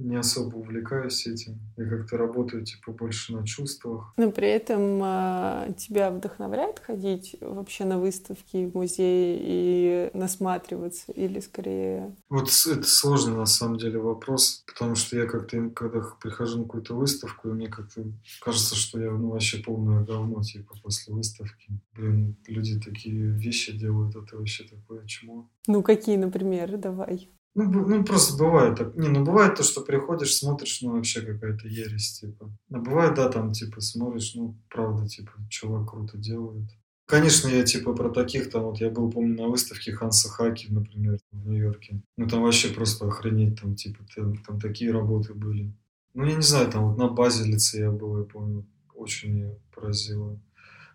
не 0.00 0.16
особо 0.16 0.56
увлекаюсь 0.56 1.26
этим. 1.26 1.60
Я 1.76 1.88
как-то 1.88 2.16
работаю 2.16 2.64
типа 2.64 2.92
больше 2.92 3.34
на 3.34 3.46
чувствах. 3.46 4.12
Но 4.16 4.30
при 4.30 4.48
этом 4.48 5.00
а, 5.02 5.72
тебя 5.76 6.10
вдохновляет 6.10 6.78
ходить 6.78 7.36
вообще 7.40 7.84
на 7.84 7.98
выставки 7.98 8.66
в 8.66 8.74
музее 8.74 9.38
и 9.40 10.10
насматриваться 10.14 11.12
или 11.12 11.40
скорее? 11.40 12.16
Вот 12.28 12.48
это 12.48 12.82
сложный 12.82 13.36
на 13.36 13.46
самом 13.46 13.78
деле 13.78 13.98
вопрос, 13.98 14.64
потому 14.66 14.94
что 14.94 15.16
я 15.16 15.26
как-то, 15.26 15.70
когда 15.70 16.02
прихожу 16.20 16.58
на 16.58 16.64
какую-то 16.64 16.94
выставку, 16.94 17.48
мне 17.48 17.68
как-то 17.68 18.04
кажется, 18.40 18.74
что 18.74 19.00
я 19.00 19.10
ну, 19.10 19.30
вообще 19.30 19.58
полное 19.58 20.02
говно 20.04 20.42
типа 20.42 20.74
после 20.82 21.14
выставки. 21.14 21.68
Блин, 21.92 22.36
люди 22.46 22.80
такие 22.80 23.32
вещи 23.32 23.76
делают, 23.76 24.16
это 24.16 24.36
вообще 24.36 24.64
такое 24.64 25.06
чмо. 25.06 25.48
Ну 25.66 25.82
какие, 25.82 26.16
например, 26.16 26.76
давай. 26.78 27.30
Ну, 27.54 27.64
ну, 27.64 28.04
просто 28.04 28.38
бывает 28.38 28.78
так. 28.78 28.96
Не, 28.96 29.08
ну 29.08 29.24
бывает 29.24 29.56
то, 29.56 29.62
что 29.62 29.80
приходишь, 29.80 30.36
смотришь, 30.36 30.80
ну 30.82 30.92
вообще 30.92 31.20
какая-то 31.20 31.66
ересь, 31.66 32.20
типа. 32.20 32.50
А 32.70 32.78
бывает, 32.78 33.14
да, 33.14 33.28
там, 33.28 33.50
типа, 33.52 33.80
смотришь, 33.80 34.34
ну, 34.36 34.56
правда, 34.68 35.08
типа, 35.08 35.32
чувак 35.48 35.90
круто 35.90 36.16
делает. 36.16 36.70
Конечно, 37.10 37.48
я 37.48 37.64
типа 37.64 37.92
про 37.92 38.08
таких 38.10 38.50
там, 38.50 38.62
вот 38.62 38.80
я 38.80 38.88
был, 38.88 39.10
помню, 39.10 39.34
на 39.34 39.48
выставке 39.48 39.90
Ханса 39.90 40.28
Хаки, 40.28 40.68
например, 40.70 41.18
в 41.32 41.48
Нью-Йорке. 41.48 42.00
Ну 42.16 42.28
там 42.28 42.42
вообще 42.42 42.68
просто 42.68 43.04
охренеть, 43.08 43.60
там 43.60 43.74
типа 43.74 44.04
там, 44.14 44.36
там 44.44 44.60
такие 44.60 44.92
работы 44.92 45.34
были. 45.34 45.74
Ну 46.14 46.24
я 46.24 46.36
не 46.36 46.42
знаю, 46.42 46.70
там 46.70 46.86
вот 46.86 46.98
на 46.98 47.08
базе 47.08 47.42
лице 47.50 47.80
я 47.80 47.90
был, 47.90 48.16
я 48.16 48.24
помню, 48.24 48.64
очень 48.94 49.32
меня 49.32 49.54
поразило. 49.74 50.38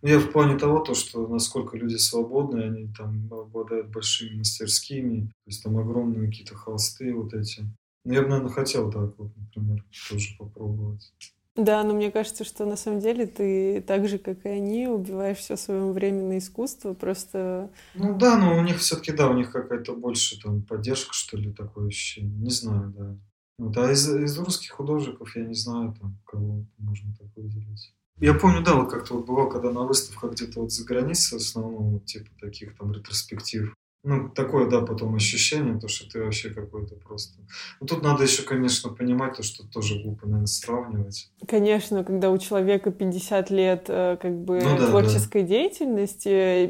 Ну, 0.01 0.09
я 0.09 0.19
в 0.19 0.31
плане 0.31 0.57
того, 0.57 0.79
то, 0.79 0.93
что 0.93 1.27
насколько 1.27 1.77
люди 1.77 1.95
свободны, 1.95 2.63
они 2.63 2.93
там 2.93 3.27
обладают 3.31 3.87
большими 3.87 4.37
мастерскими, 4.37 5.27
то 5.27 5.47
есть 5.47 5.63
там 5.63 5.77
огромные 5.77 6.27
какие-то 6.27 6.55
холсты 6.55 7.13
вот 7.13 7.33
эти. 7.33 7.65
Ну, 8.03 8.13
я 8.13 8.21
бы, 8.21 8.29
наверное, 8.29 8.51
хотел 8.51 8.91
так 8.91 9.17
вот, 9.17 9.35
например, 9.35 9.83
тоже 10.09 10.29
попробовать. 10.37 11.11
Да, 11.55 11.83
но 11.83 11.93
мне 11.93 12.11
кажется, 12.11 12.43
что 12.43 12.65
на 12.65 12.75
самом 12.75 12.99
деле 12.99 13.25
ты 13.25 13.81
так 13.81 14.09
же, 14.09 14.17
как 14.17 14.45
и 14.45 14.49
они, 14.49 14.87
убиваешь 14.87 15.37
все 15.37 15.55
свое 15.55 15.89
время 15.91 16.23
на 16.23 16.37
искусство, 16.37 16.93
просто... 16.93 17.71
Ну 17.93 18.17
да, 18.17 18.37
но 18.37 18.57
у 18.57 18.61
них 18.61 18.79
все-таки, 18.79 19.13
да, 19.13 19.29
у 19.29 19.33
них 19.33 19.51
какая-то 19.51 19.95
больше 19.95 20.41
там 20.41 20.63
поддержка, 20.63 21.13
что 21.13 21.37
ли, 21.37 21.53
такое 21.53 21.87
ощущение. 21.87 22.37
Не 22.37 22.49
знаю, 22.49 22.93
да. 22.95 23.17
Вот, 23.57 23.77
а 23.77 23.89
из, 23.89 24.13
из 24.13 24.37
русских 24.37 24.71
художников 24.71 25.33
я 25.37 25.45
не 25.45 25.55
знаю, 25.55 25.95
там, 25.99 26.19
кого 26.25 26.65
можно 26.77 27.15
так 27.17 27.29
выделить. 27.37 27.95
Я 28.19 28.33
помню, 28.33 28.63
да, 28.63 28.75
вот 28.75 28.89
как-то 28.89 29.15
вот 29.15 29.25
бывал, 29.25 29.49
когда 29.49 29.71
на 29.71 29.81
выставках 29.81 30.33
где-то 30.33 30.61
вот 30.61 30.71
за 30.71 30.85
границей 30.85 31.37
в 31.37 31.41
основном, 31.41 31.99
типа 32.01 32.29
таких 32.39 32.77
там 32.77 32.93
ретроспектив. 32.93 33.73
Ну, 34.07 34.29
такое, 34.29 34.69
да, 34.69 34.81
потом 34.81 35.15
ощущение, 35.15 35.79
то, 35.79 35.87
что 35.87 36.07
ты 36.07 36.23
вообще 36.23 36.51
какой-то 36.51 36.93
просто... 36.93 37.39
Ну, 37.81 37.87
тут 37.87 38.03
надо 38.03 38.21
еще, 38.21 38.43
конечно, 38.43 38.91
понимать 38.91 39.37
то, 39.37 39.41
что 39.41 39.67
тоже 39.67 39.99
глупо, 39.99 40.25
наверное, 40.27 40.45
сравнивать. 40.45 41.31
Конечно, 41.47 42.03
когда 42.03 42.29
у 42.29 42.37
человека 42.37 42.91
50 42.91 43.49
лет 43.49 43.85
э, 43.87 44.17
как 44.21 44.43
бы 44.43 44.61
ну, 44.63 44.77
да, 44.77 44.89
творческой 44.89 45.41
да. 45.41 45.47
деятельности 45.47 46.69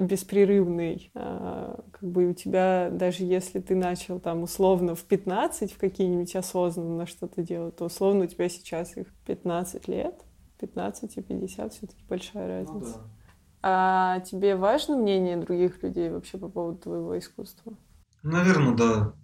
беспрерывной, 0.00 1.10
а, 1.14 1.80
как 1.90 2.08
бы 2.08 2.28
у 2.28 2.32
тебя, 2.32 2.90
даже 2.92 3.24
если 3.24 3.58
ты 3.58 3.74
начал 3.74 4.20
там 4.20 4.44
условно 4.44 4.94
в 4.94 5.02
15 5.02 5.72
в 5.72 5.78
какие-нибудь 5.78 6.36
осознанно 6.36 7.06
что-то 7.06 7.42
делать, 7.42 7.74
то 7.74 7.86
условно 7.86 8.26
у 8.26 8.28
тебя 8.28 8.48
сейчас 8.48 8.96
их 8.96 9.08
15 9.26 9.88
лет, 9.88 10.14
15 10.58 11.16
и 11.16 11.22
50 11.22 11.72
все-таки 11.72 12.02
большая 12.08 12.64
ну 12.64 12.72
разница. 12.72 12.98
Ну, 12.98 13.04
да. 13.04 13.10
А 13.60 14.20
тебе 14.20 14.56
важно 14.56 14.96
мнение 14.96 15.36
других 15.36 15.82
людей 15.82 16.10
вообще 16.10 16.38
по 16.38 16.48
поводу 16.48 16.78
твоего 16.78 17.18
искусства? 17.18 17.74
Наверное, 18.22 18.76
да. 18.76 19.14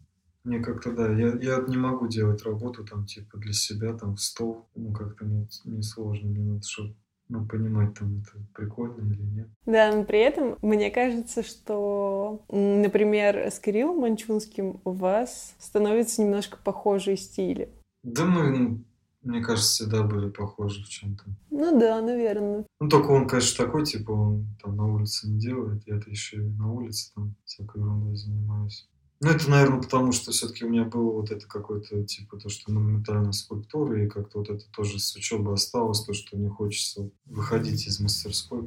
Мне 0.45 0.61
как-то, 0.61 0.93
да, 0.93 1.11
я, 1.11 1.33
я 1.41 1.65
не 1.67 1.79
могу 1.79 2.07
делать 2.07 2.43
работу 2.43 2.85
там, 2.85 3.07
типа, 3.07 3.39
для 3.39 3.53
себя, 3.55 3.95
там, 3.95 4.17
в 4.17 4.21
стол. 4.21 4.67
Ну, 4.75 4.93
как-то 4.93 5.25
мне, 5.25 5.49
мне 5.65 5.83
сложно, 5.83 6.29
мне 6.29 6.45
надо, 6.45 6.67
чтобы 6.67 6.95
ну, 7.29 7.47
понимать, 7.47 7.95
там, 7.95 8.21
это 8.21 8.33
прикольно 8.55 9.11
или 9.13 9.23
нет. 9.23 9.49
Да, 9.65 9.91
но 9.91 10.05
при 10.05 10.21
этом 10.21 10.59
мне 10.61 10.91
кажется, 10.91 11.43
что, 11.43 12.45
например, 12.51 13.39
с 13.39 13.59
Кириллом 13.59 14.01
Манчунским 14.01 14.81
у 14.85 14.91
вас 14.91 15.55
становятся 15.59 16.23
немножко 16.23 16.59
похожие 16.63 17.17
стили. 17.17 17.71
Да 18.03 18.27
мы, 18.27 18.85
Мне 19.25 19.41
кажется, 19.41 19.71
всегда 19.71 20.03
были 20.03 20.29
похожи 20.29 20.85
в 20.85 20.89
чем-то. 20.89 21.25
Ну 21.51 21.81
да, 21.81 22.03
наверное. 22.03 22.67
Ну, 22.79 22.89
только 22.89 23.09
он, 23.09 23.27
конечно, 23.27 23.65
такой, 23.65 23.85
типа, 23.87 24.11
он 24.11 24.47
там 24.63 24.77
на 24.77 24.87
улице 24.87 25.29
не 25.29 25.41
делает, 25.41 25.83
я-то 25.87 26.11
еще 26.11 26.37
и 26.37 26.51
на 26.51 26.71
улице 26.71 27.11
там 27.15 27.35
всякой 27.47 27.81
ерундой 27.81 28.17
занимаюсь. 28.17 28.87
Ну, 29.21 29.31
это, 29.31 29.49
наверное, 29.49 29.81
потому 29.81 30.13
что 30.13 30.33
все-таки 30.33 30.67
у 30.67 30.69
меня 30.69 30.85
было 30.85 31.11
вот 31.13 31.31
это 31.31 31.47
какое-то, 31.47 32.05
типа, 32.05 32.37
то, 32.37 32.51
что 32.51 32.71
монументальная 32.71 33.33
скульптура, 33.33 34.05
и 34.05 34.09
как-то 34.09 34.41
вот 34.41 34.51
это 34.51 34.71
тоже 34.71 34.99
с 34.99 35.17
учебы 35.17 35.55
осталось, 35.55 36.05
то, 36.05 36.13
что 36.13 36.37
не 36.37 36.49
хочется 36.49 37.11
выходить 37.25 37.87
из 37.87 38.01
мастерской. 38.01 38.67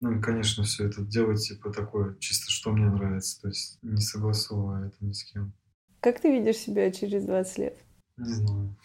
Ну, 0.00 0.12
и, 0.12 0.20
конечно, 0.22 0.64
все 0.64 0.86
это 0.86 1.02
делать, 1.02 1.46
типа, 1.46 1.70
такое, 1.70 2.16
чисто, 2.18 2.50
что 2.50 2.72
мне 2.72 2.88
нравится, 2.88 3.42
то 3.42 3.48
есть 3.48 3.78
не 3.82 4.00
согласовывая 4.00 4.86
это 4.86 4.96
ни 5.00 5.12
с 5.12 5.24
кем. 5.24 5.52
Как 6.00 6.20
ты 6.20 6.30
видишь 6.30 6.56
себя 6.56 6.90
через 6.90 7.24
20 7.24 7.58
лет? 7.58 7.76
Не 8.16 8.32
знаю. 8.32 8.76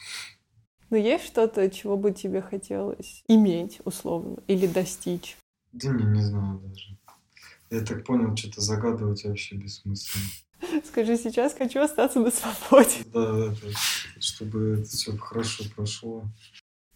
Но 0.93 0.99
есть 0.99 1.25
что-то, 1.25 1.71
чего 1.71 1.97
бы 1.97 2.11
тебе 2.11 2.39
хотелось 2.39 3.23
иметь, 3.27 3.81
условно, 3.83 4.37
или 4.45 4.67
достичь? 4.67 5.37
Да 5.71 5.89
не, 5.89 6.03
не 6.03 6.21
знаю 6.21 6.59
даже. 6.59 6.95
Я 7.71 7.81
так 7.83 8.05
понял, 8.05 8.37
что-то 8.37 8.61
загадывать 8.61 9.25
вообще 9.25 9.55
бессмысленно. 9.55 10.25
Скажи 10.85 11.17
сейчас, 11.17 11.55
хочу 11.55 11.81
остаться 11.81 12.19
на 12.19 12.29
свободе. 12.29 12.97
Да, 13.11 13.47
это, 13.47 13.75
чтобы 14.19 14.81
это 14.81 14.89
все 14.89 15.17
хорошо 15.17 15.63
прошло. 15.75 16.25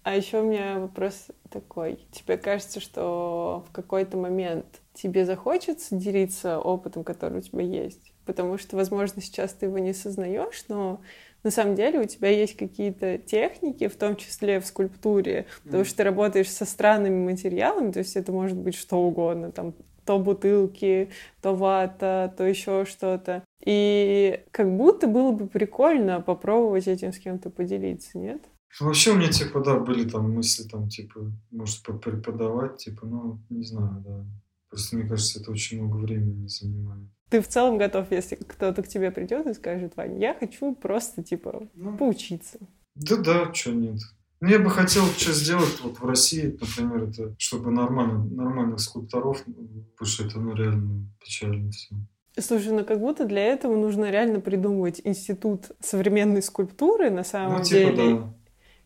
А 0.03 0.15
еще 0.15 0.41
у 0.41 0.47
меня 0.47 0.77
вопрос 0.77 1.29
такой. 1.49 2.05
Тебе 2.11 2.37
кажется, 2.37 2.79
что 2.79 3.65
в 3.67 3.71
какой-то 3.71 4.15
момент 4.15 4.79
тебе 4.93 5.25
захочется 5.25 5.95
делиться 5.95 6.59
опытом, 6.59 7.03
который 7.03 7.39
у 7.39 7.41
тебя 7.41 7.63
есть? 7.63 8.13
Потому 8.27 8.59
что, 8.59 8.75
возможно, 8.75 9.23
сейчас 9.23 9.53
ты 9.53 9.65
его 9.65 9.79
не 9.79 9.93
сознаешь, 9.93 10.65
но 10.67 11.01
на 11.47 11.51
самом 11.51 11.75
деле 11.75 12.01
у 12.01 12.05
тебя 12.05 12.27
есть 12.27 12.57
какие-то 12.57 13.17
техники, 13.17 13.87
в 13.87 13.95
том 13.95 14.17
числе 14.17 14.59
в 14.59 14.65
скульптуре, 14.65 15.45
потому 15.63 15.85
что 15.85 15.95
ты 15.95 16.03
работаешь 16.03 16.51
со 16.51 16.65
странными 16.65 17.23
материалами, 17.23 17.91
то 17.93 17.99
есть 17.99 18.17
это 18.17 18.33
может 18.33 18.57
быть 18.57 18.75
что 18.75 18.97
угодно, 18.97 19.53
там 19.53 19.73
то 20.05 20.19
бутылки, 20.19 21.09
то 21.41 21.55
вата, 21.55 22.33
то 22.37 22.43
еще 22.43 22.83
что-то. 22.85 23.43
И 23.63 24.43
как 24.51 24.75
будто 24.75 25.07
было 25.07 25.31
бы 25.31 25.47
прикольно 25.47 26.19
попробовать 26.19 26.89
этим 26.89 27.13
с 27.13 27.17
кем-то 27.17 27.49
поделиться, 27.49 28.17
нет? 28.17 28.41
Вообще 28.81 29.11
у 29.11 29.15
меня, 29.15 29.29
типа, 29.29 29.61
да, 29.61 29.79
были 29.79 30.07
там 30.07 30.33
мысли, 30.33 30.67
там, 30.67 30.89
типа, 30.89 31.31
может, 31.51 31.81
преподавать, 31.81 32.77
типа, 32.77 33.05
ну, 33.05 33.39
не 33.49 33.63
знаю, 33.63 34.03
да. 34.05 34.25
Просто, 34.69 34.97
мне 34.97 35.07
кажется, 35.07 35.39
это 35.39 35.51
очень 35.51 35.81
много 35.81 35.95
времени 35.95 36.47
занимает. 36.47 37.07
Ты 37.29 37.41
в 37.41 37.47
целом 37.47 37.77
готов, 37.77 38.11
если 38.11 38.35
кто-то 38.35 38.83
к 38.83 38.87
тебе 38.87 39.11
придет 39.11 39.47
и 39.47 39.53
скажет, 39.53 39.93
Вань, 39.97 40.21
я 40.21 40.33
хочу 40.33 40.73
просто, 40.73 41.23
типа, 41.23 41.67
ну, 41.73 41.97
поучиться. 41.97 42.57
Да-да, 42.95 43.53
что 43.53 43.71
нет. 43.71 43.99
Ну, 44.39 44.49
я 44.49 44.59
бы 44.59 44.69
хотел 44.69 45.05
что 45.05 45.33
сделать 45.33 45.79
вот 45.81 45.99
в 45.99 46.05
России, 46.05 46.57
например, 46.59 47.09
это 47.09 47.35
чтобы 47.39 47.71
нормально, 47.71 48.23
нормальных 48.23 48.79
скульпторов, 48.79 49.43
потому 49.43 50.05
что 50.05 50.25
это 50.25 50.39
ну, 50.39 50.53
реально 50.53 51.09
печально 51.19 51.71
все. 51.71 51.95
Слушай, 52.39 52.71
ну 52.71 52.85
как 52.85 52.99
будто 52.99 53.25
для 53.25 53.43
этого 53.43 53.75
нужно 53.75 54.11
реально 54.11 54.39
придумывать 54.39 55.01
институт 55.03 55.71
современной 55.79 56.43
скульптуры 56.43 57.09
на 57.09 57.23
самом 57.23 57.57
ну, 57.57 57.63
типа, 57.63 57.91
деле. 57.91 58.13
Да. 58.15 58.33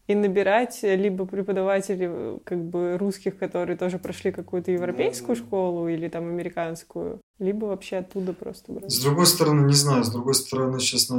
И 0.08 0.16
набирать 0.16 0.80
либо 0.84 1.26
преподавателей 1.26 2.40
как 2.44 2.64
бы 2.64 2.98
русских, 2.98 3.38
которые 3.38 3.78
тоже 3.78 3.98
прошли 3.98 4.32
какую-то 4.32 4.72
европейскую 4.72 5.36
да, 5.36 5.44
школу 5.44 5.88
или 5.88 6.08
там 6.10 6.26
американскую, 6.28 7.22
либо 7.40 7.66
вообще 7.66 7.98
оттуда 7.98 8.34
просто 8.34 8.74
брать. 8.74 8.92
С 8.92 9.02
другой 9.02 9.26
стороны, 9.26 9.66
не 9.66 9.74
знаю, 9.74 10.04
с 10.04 10.10
другой 10.10 10.34
стороны, 10.34 10.80
сейчас 10.80 11.10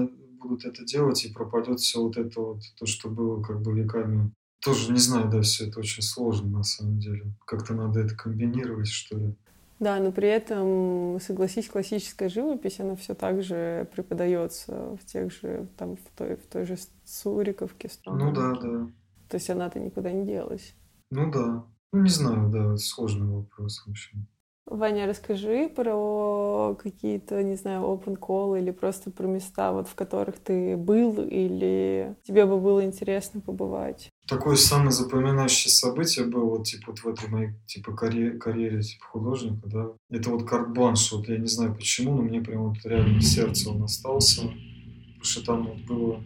будут 0.42 0.64
это 0.64 0.84
делать, 0.84 1.24
и 1.24 1.32
пропадет 1.32 1.80
все 1.80 2.02
вот 2.02 2.16
это 2.16 2.40
вот, 2.40 2.62
то, 2.78 2.86
что 2.86 3.08
было 3.08 3.42
как 3.42 3.62
бы 3.62 3.72
веками. 3.72 4.32
Тоже 4.64 4.92
не 4.92 4.98
знаю, 4.98 5.28
да, 5.28 5.40
все 5.40 5.68
это 5.68 5.80
очень 5.80 6.02
сложно 6.02 6.58
на 6.58 6.62
самом 6.62 6.98
деле. 6.98 7.32
Как-то 7.46 7.74
надо 7.74 8.00
это 8.00 8.14
комбинировать, 8.14 8.88
что 8.88 9.16
ли. 9.16 9.34
Да, 9.82 9.98
но 9.98 10.12
при 10.12 10.28
этом, 10.28 11.18
согласись, 11.18 11.68
классическая 11.68 12.28
живопись, 12.28 12.78
она 12.78 12.94
все 12.94 13.16
так 13.16 13.42
же 13.42 13.88
преподается 13.92 14.96
в 14.96 15.04
тех 15.04 15.32
же, 15.32 15.66
там, 15.76 15.96
в 15.96 16.04
той, 16.16 16.36
в 16.36 16.46
той 16.46 16.66
же 16.66 16.76
Суриковке. 17.04 17.90
Ну 18.06 18.32
да, 18.32 18.52
да. 18.52 18.88
То 19.28 19.34
есть 19.34 19.50
она-то 19.50 19.80
никуда 19.80 20.12
не 20.12 20.24
делась. 20.24 20.76
Ну 21.10 21.32
да. 21.32 21.66
Ну, 21.92 22.00
не 22.00 22.10
знаю, 22.10 22.48
да, 22.48 22.76
сложный 22.76 23.26
вопрос, 23.26 23.82
в 23.84 23.90
общем. 23.90 24.28
Ваня, 24.72 25.06
расскажи 25.06 25.68
про 25.68 26.74
какие-то, 26.82 27.42
не 27.42 27.56
знаю, 27.56 27.82
open 27.82 28.18
call 28.18 28.58
или 28.58 28.70
просто 28.70 29.10
про 29.10 29.26
места, 29.26 29.72
вот 29.72 29.86
в 29.86 29.94
которых 29.94 30.38
ты 30.38 30.76
был 30.76 31.22
или 31.22 32.16
тебе 32.24 32.46
бы 32.46 32.58
было 32.58 32.84
интересно 32.84 33.40
побывать. 33.40 34.08
Такое 34.26 34.56
самое 34.56 34.92
запоминающее 34.92 35.70
событие 35.70 36.24
было 36.24 36.44
вот 36.44 36.64
типа 36.64 36.92
вот 36.92 36.98
в 37.00 37.08
этой 37.08 37.28
моей 37.28 37.50
типа 37.66 37.92
карьере, 37.92 38.38
карьере 38.38 38.80
типа 38.80 39.04
художника, 39.04 39.68
да. 39.68 39.90
Это 40.10 40.30
вот 40.30 40.48
карт-бланш, 40.48 41.12
вот 41.12 41.28
я 41.28 41.36
не 41.36 41.48
знаю 41.48 41.74
почему, 41.74 42.14
но 42.14 42.22
мне 42.22 42.40
прям 42.40 42.70
вот 42.70 42.78
реально 42.84 43.20
сердце 43.20 43.70
он 43.70 43.82
остался, 43.82 44.42
потому 44.42 45.24
что 45.24 45.44
там 45.44 45.66
вот 45.66 45.78
было 45.80 46.22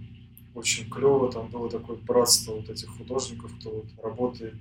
очень 0.54 0.88
клево, 0.88 1.32
там 1.32 1.50
было 1.50 1.68
такое 1.68 1.96
братство 1.96 2.54
вот 2.54 2.70
этих 2.70 2.88
художников, 2.96 3.52
кто 3.58 3.70
вот 3.70 3.86
работает 4.02 4.54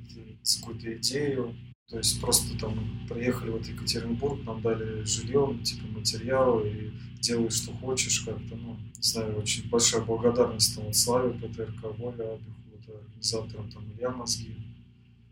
с 0.43 0.57
какой-то 0.57 0.93
идеей, 0.95 1.55
то 1.87 1.97
есть 1.97 2.19
просто 2.19 2.57
там 2.57 3.05
приехали 3.07 3.51
вот 3.51 3.65
Екатеринбург, 3.65 4.43
нам 4.43 4.61
дали 4.61 5.03
жилье, 5.03 5.57
типа 5.63 5.87
материалы, 5.87 6.67
и 6.67 7.21
делай, 7.21 7.49
что 7.49 7.73
хочешь, 7.73 8.21
как-то, 8.21 8.55
ну, 8.55 8.75
не 8.75 9.01
знаю, 9.01 9.37
очень 9.37 9.69
большая 9.69 10.01
благодарность 10.01 10.75
там, 10.75 10.85
вот 10.85 10.95
Славе, 10.95 11.33
ПТРК, 11.33 11.97
Воле, 11.97 12.23
Абиху, 12.23 12.61
вот, 12.71 12.95
организаторам, 12.95 13.71
там, 13.71 13.91
Илья 13.93 14.09
Мозги. 14.09 14.55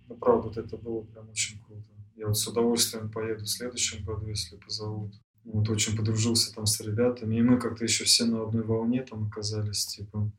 Ну, 0.08 0.16
правда, 0.16 0.48
вот 0.48 0.58
это 0.58 0.78
было 0.78 1.02
прям 1.02 1.30
очень 1.30 1.60
круто. 1.66 1.88
Я 2.16 2.28
вот 2.28 2.38
с 2.38 2.48
удовольствием 2.48 3.10
поеду 3.10 3.46
в 3.46 3.50
следующем 3.50 4.04
году, 4.06 4.28
если 4.28 4.56
позовут. 4.58 5.12
Вот 5.46 5.68
очень 5.70 5.98
подружился 5.98 6.54
там 6.54 6.66
с 6.68 6.80
ребятами, 6.82 7.36
и 7.36 7.42
мы 7.42 7.60
как-то 7.60 7.84
еще 7.84 8.04
все 8.06 8.26
на 8.26 8.44
одной 8.44 8.63
волне 8.63 9.02
там 9.02 9.28
оказались, 9.28 9.88
типа, 9.88 10.32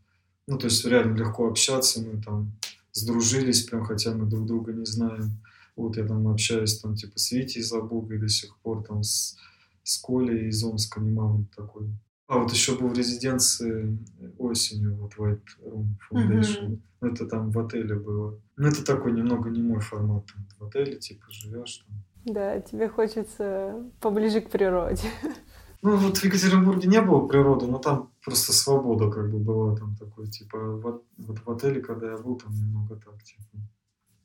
ну, 0.46 0.58
то 0.58 0.66
есть 0.66 0.84
реально 0.84 1.16
легко 1.16 1.48
общаться, 1.48 2.00
мы 2.00 2.22
там 2.22 2.52
сдружились 2.92 3.64
прям, 3.64 3.84
хотя 3.84 4.14
мы 4.14 4.26
друг 4.26 4.46
друга 4.46 4.72
не 4.72 4.86
знаем. 4.86 5.42
Вот 5.76 5.96
я 5.96 6.06
там 6.06 6.28
общаюсь 6.28 6.80
там 6.80 6.94
типа 6.94 7.18
с 7.18 7.32
Витей 7.32 7.62
Забугой 7.62 8.18
до 8.18 8.28
сих 8.28 8.56
пор, 8.58 8.84
там 8.84 9.02
с, 9.02 9.36
с 9.82 9.98
Колей 9.98 10.48
из 10.48 10.62
Омска, 10.62 11.00
не 11.00 11.10
мама 11.10 11.46
такой. 11.56 11.88
А 12.26 12.38
вот 12.38 12.52
еще 12.52 12.78
был 12.78 12.88
в 12.88 12.94
резиденции 12.94 13.98
осенью, 14.38 14.96
вот 14.96 15.14
White 15.16 15.42
Room 15.62 15.88
Foundation. 16.10 16.80
Mm-hmm. 17.00 17.12
Это 17.12 17.26
там 17.26 17.50
в 17.50 17.58
отеле 17.58 17.96
было. 17.96 18.40
Ну, 18.56 18.68
это 18.68 18.84
такой 18.84 19.12
немного 19.12 19.50
не 19.50 19.60
мой 19.60 19.80
формат. 19.80 20.24
Там, 20.32 20.46
в 20.58 20.64
отеле, 20.64 20.96
типа, 20.96 21.26
живешь 21.28 21.84
там. 21.86 22.34
Да, 22.34 22.60
тебе 22.60 22.88
хочется 22.88 23.74
поближе 24.00 24.40
к 24.40 24.50
природе. 24.50 25.08
Ну, 25.82 25.98
вот 25.98 26.16
в 26.16 26.24
Екатеринбурге 26.24 26.88
не 26.88 27.02
было 27.02 27.26
природы, 27.26 27.66
но 27.66 27.76
там 27.76 28.10
просто 28.24 28.54
свобода 28.54 29.10
как 29.10 29.30
бы 29.30 29.38
была 29.38 29.76
там 29.76 29.94
такой, 29.96 30.28
типа, 30.28 30.58
вот, 30.58 31.04
вот 31.18 31.38
в 31.44 31.50
отеле, 31.50 31.82
когда 31.82 32.12
я 32.12 32.16
был, 32.16 32.36
там 32.36 32.54
немного 32.54 32.96
так, 32.96 33.22
типа, 33.22 33.58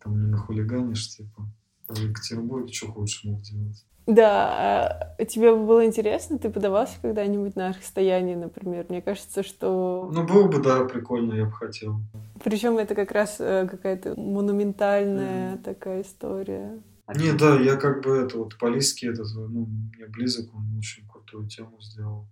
там 0.04 0.20
не 0.20 0.32
нахулиганишь, 0.32 1.10
типа. 1.16 1.50
А 1.88 1.94
в 1.94 1.98
Екатеринбурге 1.98 2.72
что 2.72 2.92
хочешь 2.92 3.24
мог 3.24 3.42
делать. 3.42 3.86
Да, 4.10 5.14
а 5.20 5.26
тебе 5.26 5.54
было 5.54 5.86
интересно, 5.86 6.40
ты 6.40 6.50
подавался 6.50 6.96
когда-нибудь 7.00 7.56
на 7.56 7.74
расстоянии, 7.74 8.34
например? 8.34 8.88
Мне 8.90 9.04
кажется, 9.04 9.44
что... 9.44 10.10
Ну, 10.12 10.26
было 10.26 10.48
бы, 10.48 10.60
да, 10.60 10.84
прикольно, 10.86 11.34
я 11.34 11.46
бы 11.46 11.52
хотел. 11.52 12.02
Причем 12.44 12.80
это 12.80 12.96
как 12.96 13.12
раз 13.12 13.36
э, 13.40 13.68
какая-то 13.70 14.20
монументальная 14.20 15.54
mm. 15.54 15.62
такая 15.62 16.02
история. 16.02 16.82
Не, 17.16 17.34
да, 17.34 17.60
я 17.60 17.76
как 17.76 18.04
бы 18.04 18.18
это 18.18 18.40
вот 18.40 18.58
Полиский 18.58 19.10
этот, 19.10 19.28
ну, 19.36 19.68
мне 19.68 20.08
близок, 20.08 20.56
он 20.56 20.78
очень 20.80 21.08
крутую 21.08 21.48
тему 21.48 21.80
сделал. 21.80 22.26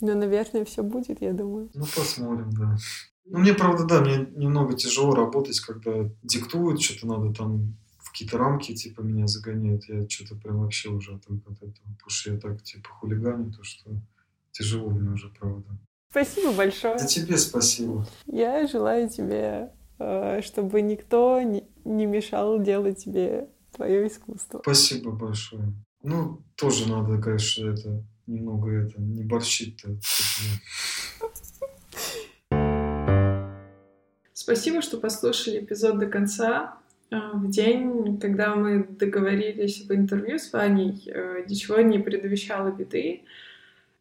Ну, 0.00 0.16
наверное, 0.16 0.64
все 0.64 0.82
будет, 0.82 1.20
я 1.20 1.32
думаю. 1.32 1.70
Ну, 1.74 1.84
посмотрим, 1.84 2.50
да. 2.50 2.76
Ну, 3.26 3.38
мне, 3.38 3.54
правда, 3.54 3.84
да, 3.84 4.00
мне 4.00 4.26
немного 4.34 4.74
тяжело 4.76 5.14
работать, 5.14 5.60
когда 5.60 6.10
диктуют, 6.22 6.82
что-то 6.82 7.06
надо 7.06 7.32
там 7.32 7.76
в 7.98 8.10
какие-то 8.10 8.38
рамки, 8.38 8.74
типа, 8.74 9.02
меня 9.02 9.26
загоняют. 9.26 9.84
Я 9.88 10.08
что-то 10.08 10.34
прям 10.34 10.60
вообще 10.60 10.88
уже 10.88 11.14
отвык 11.14 11.42
от 11.46 11.56
этого. 11.58 11.94
Потому 11.94 12.08
что 12.08 12.32
я 12.32 12.38
так, 12.38 12.62
типа, 12.62 12.88
хулиганю, 12.88 13.52
то 13.52 13.62
что 13.62 13.90
тяжело 14.50 14.90
мне 14.90 15.10
уже, 15.10 15.28
правда. 15.28 15.78
Спасибо 16.10 16.52
большое. 16.52 16.98
Да 16.98 17.06
тебе 17.06 17.36
спасибо. 17.36 18.06
Я 18.26 18.66
желаю 18.66 19.08
тебе, 19.08 19.72
э, 19.98 20.42
чтобы 20.42 20.82
никто 20.82 21.40
не 21.42 22.06
мешал 22.06 22.60
делать 22.60 23.04
тебе 23.04 23.48
твое 23.72 24.08
искусство. 24.08 24.58
Спасибо 24.62 25.12
большое. 25.12 25.72
Ну, 26.02 26.42
тоже 26.56 26.88
надо, 26.88 27.20
конечно, 27.22 27.68
это 27.68 28.02
немного 28.26 28.70
это 28.70 29.00
не 29.00 29.22
борщить-то. 29.22 29.98
Спасибо, 34.42 34.80
что 34.80 34.96
послушали 34.96 35.58
эпизод 35.58 35.98
до 35.98 36.06
конца. 36.06 36.78
Э, 37.10 37.16
в 37.34 37.50
день, 37.50 38.18
когда 38.18 38.54
мы 38.54 38.84
договорились 38.84 39.84
об 39.84 39.92
интервью 39.92 40.38
с 40.38 40.50
Ваней, 40.54 41.02
э, 41.06 41.44
ничего 41.46 41.82
не 41.82 41.98
предвещало 41.98 42.70
беды. 42.70 43.20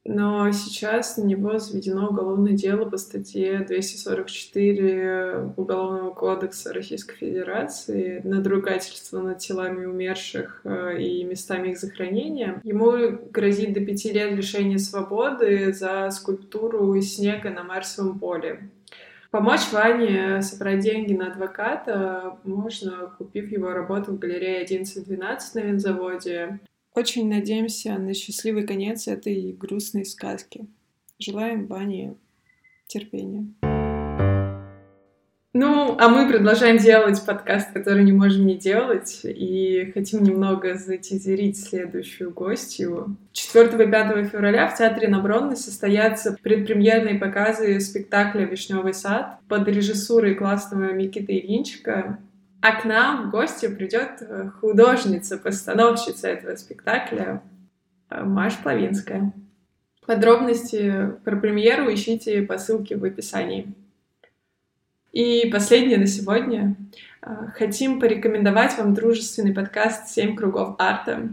но 0.06 0.49
сейчас 0.54 1.17
на 1.17 1.23
него 1.23 1.60
заведено 1.60 2.08
уголовное 2.08 2.54
дело 2.54 2.89
по 2.89 2.95
статье 2.95 3.60
244 3.60 5.54
Уголовного 5.58 6.12
кодекса 6.12 6.73
Российской 6.73 7.17
Федерации 7.17 8.21
надругательство 8.23 9.19
над 9.19 9.39
телами 9.39 9.86
умерших 9.86 10.62
э, 10.63 11.02
и 11.02 11.25
местами 11.25 11.71
их 11.71 11.80
захоронения. 11.80 12.62
Ему 12.63 13.19
грозит 13.30 13.73
до 13.73 13.82
пяти 13.82 14.13
лет 14.13 14.32
лишения 14.32 14.78
свободы 14.78 15.73
за 15.73 16.10
скульптуру 16.12 16.99
снега 17.02 17.49
на 17.49 17.63
Марсовом 17.63 18.19
поле. 18.19 18.69
Помочь 19.32 19.72
Ване 19.72 20.42
собрать 20.42 20.80
деньги 20.80 21.13
на 21.13 21.28
адвоката 21.28 22.39
можно, 22.44 23.13
купив 23.15 23.52
его 23.52 23.72
работу 23.74 24.13
в 24.13 24.20
галерее 24.20 24.65
11-12 24.65 25.39
на 25.54 25.60
винзаводе. 25.60 26.60
Очень 26.96 27.30
надеемся 27.30 28.00
на 28.00 28.15
счастливый 28.15 28.65
конец 28.65 29.08
этой 29.08 29.54
грустной 29.54 30.06
сказки. 30.06 30.65
Желаем 31.20 31.68
Ване 31.68 32.15
терпения. 32.88 33.54
Ну, 35.51 35.97
а 35.99 36.09
мы 36.09 36.31
продолжаем 36.31 36.77
делать 36.77 37.25
подкаст, 37.25 37.73
который 37.73 38.03
не 38.03 38.12
можем 38.12 38.45
не 38.45 38.55
делать, 38.55 39.21
и 39.23 39.89
хотим 39.95 40.23
немного 40.23 40.75
затизерить 40.75 41.59
следующую 41.59 42.31
гостью. 42.31 43.17
4 43.31 43.83
и 43.83 43.91
5 43.91 44.29
февраля 44.29 44.67
в 44.67 44.77
Театре 44.77 45.07
на 45.07 45.19
Бронной 45.21 45.55
состоятся 45.55 46.38
предпремьерные 46.43 47.15
показы 47.15 47.79
спектакля 47.79 48.43
«Вишневый 48.43 48.93
сад» 48.93 49.39
под 49.47 49.67
режиссурой 49.67 50.35
классного 50.35 50.93
Микиты 50.93 51.39
Ильинчика. 51.39 52.19
А 52.62 52.79
к 52.79 52.85
нам 52.85 53.29
в 53.29 53.31
гости 53.31 53.67
придет 53.67 54.21
художница, 54.62 55.39
постановщица 55.39 56.27
этого 56.27 56.57
спектакля 56.57 57.41
Маша 58.12 58.57
Плавинская. 58.62 59.33
Подробности 60.05 61.12
про 61.23 61.38
премьеру 61.38 61.91
ищите 61.91 62.43
по 62.43 62.59
ссылке 62.59 62.97
в 62.97 63.03
описании. 63.03 63.73
И 65.12 65.50
последнее 65.52 65.98
на 65.98 66.08
сегодня. 66.08 66.76
А, 67.22 67.48
хотим 67.56 68.00
порекомендовать 68.00 68.78
вам 68.78 68.93
дружественный 68.93 69.54
подкаст 69.54 70.08
«Семь 70.10 70.36
кругов 70.36 70.76
арта» 70.78 71.30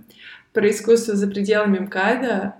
про 0.53 0.71
искусство 0.71 1.15
за 1.15 1.29
пределами 1.29 1.81
МКАДа. 1.81 2.57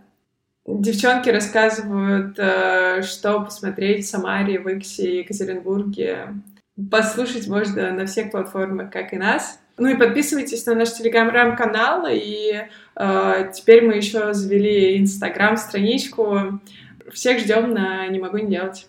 Девчонки 0.67 1.31
рассказывают, 1.31 2.39
а, 2.39 3.03
что 3.03 3.41
посмотреть 3.41 4.05
в 4.05 4.09
Самаре, 4.09 4.61
в 4.61 4.69
Иксе, 4.69 5.21
Екатеринбурге. 5.21 6.35
Послушать 6.91 7.49
можно 7.49 7.93
на 7.93 8.05
всех 8.05 8.31
платформах, 8.31 8.91
как 8.91 9.15
и 9.15 9.17
нас. 9.17 9.59
Ну 9.79 9.89
и 9.89 9.97
подписывайтесь 9.97 10.67
на 10.67 10.75
наш 10.75 10.93
телеграм-канал, 10.93 12.07
и 12.11 12.67
э, 12.97 13.51
теперь 13.55 13.85
мы 13.85 13.95
еще 13.95 14.33
завели 14.33 14.99
инстаграм-страничку. 14.99 16.61
Всех 17.13 17.41
ждем 17.41 17.73
на 17.75 18.07
«Не 18.09 18.19
могу 18.19 18.39
не 18.39 18.49
делать». 18.49 18.89